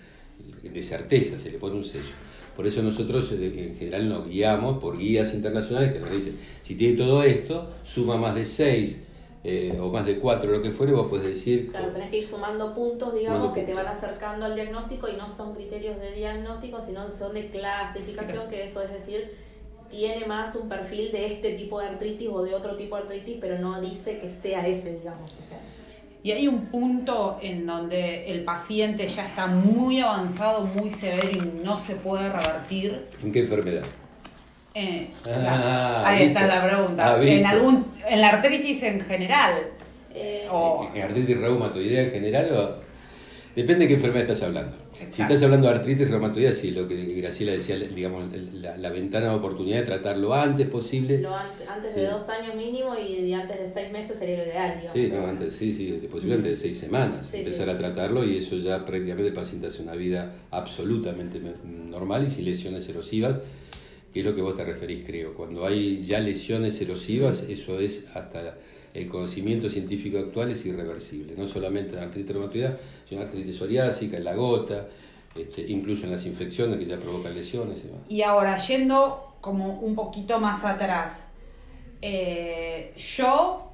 de 0.64 0.84
certeza, 0.84 1.40
se 1.40 1.52
le 1.52 1.60
pone 1.60 1.76
un 1.76 1.86
sello. 1.86 2.14
Por 2.56 2.68
eso 2.68 2.84
nosotros 2.84 3.32
eh, 3.32 3.68
en 3.70 3.76
general 3.76 4.10
nos 4.10 4.28
guiamos 4.28 4.80
por 4.80 4.98
guías 4.98 5.34
internacionales 5.34 5.94
que 5.94 6.00
nos 6.00 6.12
dicen, 6.12 6.36
si 6.62 6.76
tiene 6.76 6.98
todo 6.98 7.24
esto, 7.24 7.70
suma 7.84 8.18
más 8.18 8.36
de 8.36 8.46
6 8.46 9.04
eh, 9.44 9.78
o 9.80 9.90
más 9.90 10.06
de 10.06 10.20
4, 10.20 10.52
lo 10.52 10.62
que 10.62 10.72
fuere, 10.72 10.94
vos 10.94 11.08
podés 11.08 11.26
decir... 11.26 11.70
Claro, 11.72 11.92
tenés 11.92 12.10
que 12.10 12.18
ir 12.18 12.26
sumando 12.26 12.74
puntos, 12.74 13.14
digamos, 13.14 13.54
que 13.54 13.64
te 13.64 13.74
van 13.74 13.88
acercando 13.88 14.46
al 14.46 14.56
diagnóstico 14.56 15.10
y 15.10 15.18
no 15.18 15.28
son 15.28 15.54
criterios 15.54 16.00
de 16.00 16.12
diagnóstico, 16.14 16.82
sino 16.82 17.12
son 17.12 17.34
de 17.34 17.50
clasificación, 17.50 18.48
que 18.50 18.64
eso 18.64 18.82
es 18.82 18.92
decir, 18.92 19.32
tiene 19.90 20.26
más 20.26 20.56
un 20.56 20.70
perfil 20.70 21.12
de 21.12 21.26
este 21.26 21.54
tipo 21.56 21.80
de 21.82 21.88
artritis 21.88 22.30
o 22.32 22.42
de 22.42 22.56
otro 22.56 22.78
tipo 22.78 22.96
de 22.96 23.04
artritis, 23.04 23.38
pero 23.42 23.60
no 23.60 23.82
dice 23.82 24.18
que 24.18 24.30
sea 24.30 24.66
ese, 24.66 24.98
digamos. 24.98 25.38
O 25.38 25.44
sea. 25.44 25.60
Y 26.24 26.32
hay 26.32 26.48
un 26.48 26.68
punto 26.68 27.38
en 27.42 27.66
donde 27.66 28.32
el 28.32 28.46
paciente 28.46 29.10
ya 29.10 29.28
está 29.28 29.48
muy 29.48 30.00
avanzado, 30.00 30.62
muy 30.62 30.90
severo 30.90 31.30
y 31.34 31.66
no 31.66 31.84
se 31.84 31.96
puede 31.96 32.30
revertir. 32.30 33.04
¿En 33.22 33.34
qué 33.34 33.42
enfermedad? 33.42 33.84
Eh, 34.76 35.08
ah, 35.28 36.04
ahí 36.06 36.24
está 36.26 36.48
la 36.48 36.66
pregunta. 36.66 37.16
Ah, 37.16 37.24
en, 37.24 37.46
algún, 37.46 37.86
en 38.08 38.22
la 38.22 38.30
artritis 38.30 38.82
en 38.84 39.02
general. 39.02 39.68
Eh, 40.14 40.48
o... 40.52 40.90
¿En, 40.94 41.02
artritis 41.02 41.40
reumatoidea 41.40 42.04
en 42.04 42.12
general? 42.12 42.52
O... 42.54 42.84
Depende 43.56 43.86
de 43.86 43.90
qué 43.90 43.94
enfermedad 43.96 44.24
estás 44.24 44.42
hablando. 44.42 44.76
Si 45.12 45.22
estás 45.22 45.44
hablando 45.44 45.68
de 45.68 45.76
artritis 45.76 46.10
reumatoidea, 46.10 46.52
sí, 46.54 46.72
lo 46.72 46.88
que 46.88 46.96
Graciela 47.22 47.52
decía, 47.52 47.76
digamos, 47.76 48.24
la, 48.54 48.90
ventana 48.90 49.30
de 49.30 49.36
oportunidad 49.36 49.80
de 49.80 49.84
tratar 49.84 50.18
lo 50.18 50.34
antes 50.34 50.68
posible. 50.70 51.20
Lo 51.20 51.36
antes, 51.36 51.94
de 51.94 52.08
dos 52.08 52.28
años 52.30 52.56
mínimo 52.56 52.96
y 52.98 53.32
antes 53.32 53.60
de 53.60 53.68
seis 53.68 53.92
meses 53.92 54.18
sería 54.18 54.38
lo 54.38 54.44
ideal, 54.44 54.80
digamos. 54.80 54.94
Sí, 54.94 55.12
no, 55.14 55.28
antes, 55.28 55.54
sí, 55.54 55.74
sí, 55.74 56.08
posible 56.10 56.36
antes 56.36 56.52
de 56.52 56.58
seis 56.58 56.80
semanas. 56.80 57.32
empezar 57.32 57.70
a 57.70 57.78
tratarlo 57.78 58.24
y 58.24 58.38
eso 58.38 58.56
ya 58.58 58.84
prácticamente 58.86 59.28
el 59.28 59.36
paciente 59.36 59.68
hace 59.68 59.84
una 59.84 59.94
vida 59.94 60.32
absolutamente 60.50 61.40
normal 61.64 62.24
y 62.26 62.30
sin 62.32 62.46
lesiones 62.46 62.88
erosivas 62.90 63.38
que 64.14 64.20
es 64.20 64.26
lo 64.26 64.36
que 64.36 64.42
vos 64.42 64.56
te 64.56 64.64
referís, 64.64 65.04
creo. 65.06 65.34
Cuando 65.34 65.66
hay 65.66 66.04
ya 66.04 66.20
lesiones 66.20 66.80
erosivas, 66.82 67.44
eso 67.50 67.80
es 67.80 68.08
hasta 68.14 68.58
el 68.94 69.08
conocimiento 69.08 69.70
científico 69.70 70.20
actual 70.20 70.52
es 70.52 70.66
irreversible, 70.68 71.34
no 71.36 71.48
solamente 71.48 71.98
en 71.98 72.04
artritis 72.04 72.32
reumatoidea, 72.32 72.78
sino 73.10 73.22
en 73.22 73.28
artritis 73.28 73.58
psoriásica, 73.58 74.18
en 74.18 74.24
la 74.24 74.36
gota, 74.36 74.88
este, 75.36 75.64
incluso 75.68 76.06
en 76.06 76.12
las 76.12 76.26
infecciones 76.28 76.78
que 76.78 76.86
ya 76.86 77.00
provocan 77.00 77.34
lesiones. 77.34 77.84
Y 78.08 78.22
ahora, 78.22 78.58
yendo 78.58 79.34
como 79.42 79.80
un 79.80 79.96
poquito 79.96 80.40
más 80.40 80.64
atrás, 80.64 81.28
eh, 82.02 82.94
yo 82.96 83.73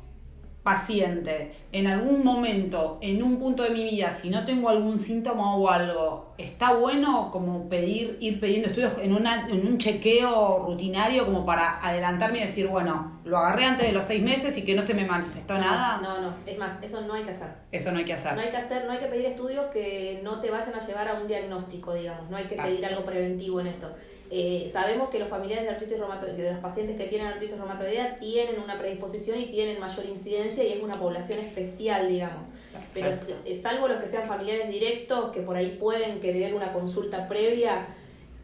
paciente 0.69 1.51
en 1.71 1.87
algún 1.87 2.23
momento, 2.23 2.99
en 3.01 3.23
un 3.23 3.39
punto 3.39 3.63
de 3.63 3.71
mi 3.71 3.83
vida, 3.83 4.11
si 4.11 4.29
no 4.29 4.45
tengo 4.45 4.69
algún 4.69 4.99
síntoma 4.99 5.55
o 5.55 5.67
algo, 5.67 6.35
está 6.37 6.73
bueno 6.73 7.29
como 7.31 7.67
pedir, 7.67 8.17
ir 8.19 8.39
pidiendo 8.39 8.67
estudios 8.69 8.93
en, 9.01 9.13
una, 9.13 9.47
en 9.49 9.65
un 9.65 9.79
chequeo 9.79 10.65
rutinario 10.67 11.25
como 11.25 11.43
para 11.43 11.83
adelantarme 11.83 12.37
y 12.37 12.41
decir, 12.41 12.67
bueno, 12.67 13.19
lo 13.25 13.37
agarré 13.37 13.65
antes 13.65 13.87
de 13.87 13.93
los 13.93 14.05
seis 14.05 14.21
meses 14.21 14.55
y 14.59 14.63
que 14.63 14.75
no 14.75 14.83
se 14.83 14.93
me 14.93 15.05
manifestó 15.05 15.57
nada. 15.57 15.99
No, 16.01 16.21
no, 16.21 16.33
es 16.45 16.57
más, 16.59 16.77
eso 16.83 17.01
no 17.01 17.15
hay 17.15 17.23
que 17.23 17.31
hacer. 17.31 17.49
Eso 17.71 17.91
no 17.91 17.97
hay 17.97 18.05
que 18.05 18.13
hacer. 18.13 18.35
No 18.35 18.41
hay 18.41 18.49
que 18.49 18.57
hacer, 18.57 18.85
no 18.85 18.91
hay 18.91 18.99
que 18.99 19.07
pedir 19.07 19.25
estudios 19.25 19.65
que 19.73 20.21
no 20.23 20.39
te 20.39 20.51
vayan 20.51 20.75
a 20.75 20.79
llevar 20.79 21.07
a 21.07 21.13
un 21.15 21.27
diagnóstico, 21.27 21.95
digamos, 21.95 22.29
no 22.29 22.37
hay 22.37 22.45
que 22.45 22.55
pedir 22.55 22.85
algo 22.85 23.03
preventivo 23.03 23.59
en 23.59 23.67
esto. 23.67 23.91
Eh, 24.31 24.69
sabemos 24.71 25.09
que 25.09 25.17
los 25.17 25.27
familiares 25.27 25.65
de 25.65 25.71
artritis 25.71 25.97
reumatoidea, 25.97 26.45
de 26.45 26.51
los 26.53 26.61
pacientes 26.61 26.95
que 26.95 27.05
tienen 27.05 27.27
artritis 27.27 27.57
reumatoidea 27.57 28.19
tienen 28.19 28.61
una 28.61 28.77
predisposición 28.77 29.39
y 29.39 29.45
tienen 29.45 29.79
mayor 29.79 30.05
incidencia 30.05 30.63
y 30.63 30.73
es 30.73 30.83
una 30.83 30.95
población 30.95 31.39
especial, 31.39 32.07
digamos. 32.07 32.49
Pero 32.93 33.09
salvo 33.59 33.87
los 33.87 33.99
que 33.99 34.07
sean 34.07 34.27
familiares 34.27 34.69
directos, 34.69 35.31
que 35.31 35.41
por 35.41 35.55
ahí 35.55 35.77
pueden 35.79 36.19
querer 36.19 36.53
una 36.53 36.71
consulta 36.71 37.27
previa, 37.27 37.87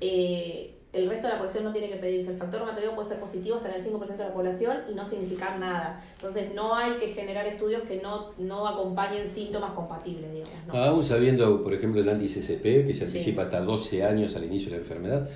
eh, 0.01 0.71
el 0.95 1.09
resto 1.09 1.27
de 1.27 1.33
la 1.33 1.39
población 1.39 1.65
no 1.65 1.73
tiene 1.73 1.89
que 1.89 1.97
pedirse. 1.97 2.31
El 2.31 2.37
factor 2.37 2.61
reumatoideo 2.61 2.95
puede 2.95 3.09
ser 3.09 3.19
positivo 3.19 3.57
hasta 3.57 3.69
en 3.69 3.75
el 3.75 3.83
5% 3.83 4.15
de 4.15 4.23
la 4.23 4.33
población 4.33 4.77
y 4.89 4.93
no 4.93 5.03
significar 5.03 5.59
nada. 5.59 6.01
Entonces 6.15 6.53
no 6.55 6.73
hay 6.73 6.93
que 6.93 7.07
generar 7.07 7.45
estudios 7.45 7.83
que 7.83 7.99
no, 8.01 8.31
no 8.37 8.65
acompañen 8.65 9.27
síntomas 9.27 9.73
compatibles, 9.73 10.31
digamos. 10.31 10.53
Aún 10.69 11.03
sabiendo, 11.03 11.61
por 11.61 11.73
ejemplo, 11.73 11.99
el 12.01 12.07
anti-CCP, 12.07 12.87
que 12.87 12.93
se 12.93 13.03
anticipa 13.03 13.43
hasta 13.43 13.59
12 13.59 14.05
años 14.05 14.35
al 14.37 14.45
inicio 14.45 14.69
de 14.69 14.77
la 14.77 14.83
enfermedad, 14.83 15.29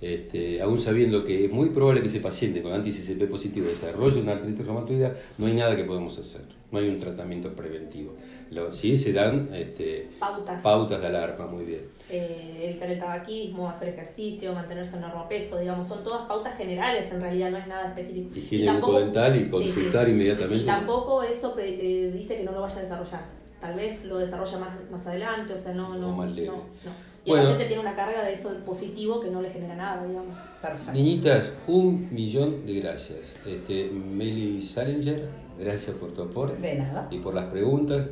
este, 0.00 0.62
aún 0.62 0.78
sabiendo 0.78 1.24
que 1.24 1.44
es 1.44 1.52
muy 1.52 1.70
probable 1.70 2.00
que 2.00 2.08
ese 2.08 2.20
paciente 2.20 2.62
con 2.62 2.72
anti-CCP 2.72 3.28
positivo 3.28 3.68
desarrolle 3.68 4.20
una 4.20 4.32
artritis 4.32 4.64
reumatoidea, 4.64 5.14
no 5.38 5.46
hay 5.46 5.54
nada 5.54 5.76
que 5.76 5.84
podemos 5.84 6.18
hacer, 6.18 6.42
no 6.72 6.78
hay 6.78 6.88
un 6.88 6.98
tratamiento 6.98 7.52
preventivo. 7.52 8.14
Lo, 8.50 8.72
sí 8.72 8.98
se 8.98 9.12
dan 9.12 9.48
este, 9.54 10.08
pautas. 10.18 10.60
pautas 10.60 11.00
de 11.00 11.06
alarma, 11.06 11.46
muy 11.46 11.64
bien. 11.64 11.82
Eh, 12.08 12.68
evitar 12.68 12.90
el 12.90 12.98
tabaquismo, 12.98 13.68
hacer 13.68 13.90
ejercicio, 13.90 14.52
mantenerse 14.52 14.96
en 14.96 15.04
peso, 15.28 15.60
digamos, 15.60 15.86
son 15.86 16.02
todas 16.02 16.26
pautas 16.26 16.56
generales, 16.56 17.12
en 17.12 17.20
realidad 17.20 17.52
no 17.52 17.58
es 17.58 17.68
nada 17.68 17.88
específico. 17.88 18.34
Higiene 18.34 18.64
y 18.64 18.66
tampoco, 18.66 19.00
y 19.36 19.48
consultar 19.48 20.08
inmediatamente. 20.08 20.64
Y 20.64 20.66
tampoco 20.66 21.22
eso 21.22 21.54
eh, 21.60 22.10
dice 22.12 22.38
que 22.38 22.42
no 22.42 22.50
lo 22.50 22.62
vaya 22.62 22.78
a 22.78 22.82
desarrollar. 22.82 23.24
Tal 23.60 23.74
vez 23.74 24.06
lo 24.06 24.18
desarrolla 24.18 24.58
más, 24.58 24.90
más 24.90 25.06
adelante, 25.06 25.52
o 25.52 25.56
sea, 25.56 25.72
no, 25.72 25.90
no, 25.90 26.16
no, 26.16 26.26
no. 26.26 27.09
Y 27.24 27.32
el 27.32 27.38
paciente 27.38 27.64
tiene 27.66 27.82
una 27.82 27.94
carga 27.94 28.24
de 28.24 28.32
eso 28.32 28.56
positivo 28.64 29.20
que 29.20 29.30
no 29.30 29.42
le 29.42 29.50
genera 29.50 29.76
nada, 29.76 30.06
digamos. 30.06 30.36
Perfecto. 30.62 30.92
Niñitas, 30.92 31.52
un 31.66 32.08
millón 32.12 32.66
de 32.66 32.80
gracias. 32.80 33.36
Este, 33.46 33.90
Meli 33.90 34.62
Salinger, 34.62 35.28
gracias 35.58 35.96
por 35.96 36.12
tu 36.12 36.22
aporte. 36.22 36.60
De 36.60 36.76
nada. 36.76 37.08
Y 37.10 37.18
por 37.18 37.34
las 37.34 37.46
preguntas, 37.46 38.10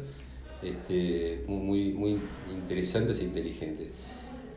este, 0.62 1.44
muy, 1.46 1.92
muy 1.92 2.18
interesantes 2.50 3.20
e 3.20 3.24
inteligentes. 3.24 3.88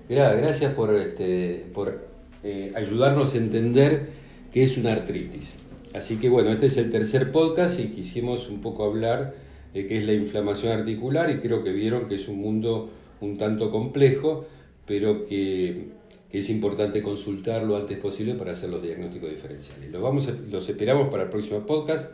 Gracias 0.09 0.73
por, 0.73 0.93
este, 0.93 1.65
por 1.73 2.07
eh, 2.43 2.73
ayudarnos 2.75 3.33
a 3.33 3.37
entender 3.37 4.09
qué 4.51 4.63
es 4.63 4.77
una 4.77 4.91
artritis. 4.91 5.55
Así 5.93 6.17
que 6.17 6.29
bueno, 6.29 6.51
este 6.51 6.65
es 6.65 6.77
el 6.77 6.91
tercer 6.91 7.31
podcast 7.31 7.79
y 7.79 7.87
quisimos 7.87 8.49
un 8.49 8.61
poco 8.61 8.83
hablar 8.83 9.33
de 9.73 9.87
qué 9.87 9.97
es 9.97 10.05
la 10.05 10.13
inflamación 10.13 10.77
articular 10.77 11.29
y 11.29 11.37
creo 11.37 11.63
que 11.63 11.71
vieron 11.71 12.07
que 12.07 12.15
es 12.15 12.27
un 12.27 12.41
mundo 12.41 12.89
un 13.21 13.37
tanto 13.37 13.71
complejo, 13.71 14.45
pero 14.85 15.25
que, 15.25 15.89
es 16.31 16.49
importante 16.49 17.03
consultar 17.03 17.63
lo 17.63 17.75
antes 17.75 17.97
posible 17.97 18.35
para 18.35 18.51
hacer 18.51 18.69
los 18.69 18.81
diagnósticos 18.81 19.29
diferenciales. 19.29 19.91
Los, 19.91 20.01
vamos 20.01 20.29
los 20.49 20.69
esperamos 20.69 21.09
para 21.09 21.23
el 21.23 21.29
próximo 21.29 21.65
podcast. 21.65 22.11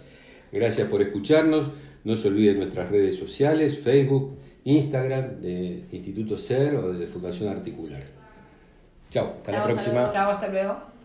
Gracias 0.51 0.87
por 0.89 1.01
escucharnos. 1.01 1.69
No 2.03 2.15
se 2.15 2.29
olviden 2.29 2.57
nuestras 2.57 2.89
redes 2.89 3.15
sociales, 3.15 3.77
Facebook, 3.77 4.37
Instagram 4.63 5.39
de 5.41 5.83
Instituto 5.91 6.37
SER 6.37 6.75
o 6.77 6.93
de 6.93 7.05
Fundación 7.05 7.49
Articular. 7.49 8.03
Chao, 9.11 9.25
hasta 9.25 9.51
la 9.51 9.63
próxima. 9.63 10.11
Chao, 10.11 10.31
hasta 10.31 10.47
luego. 10.47 10.96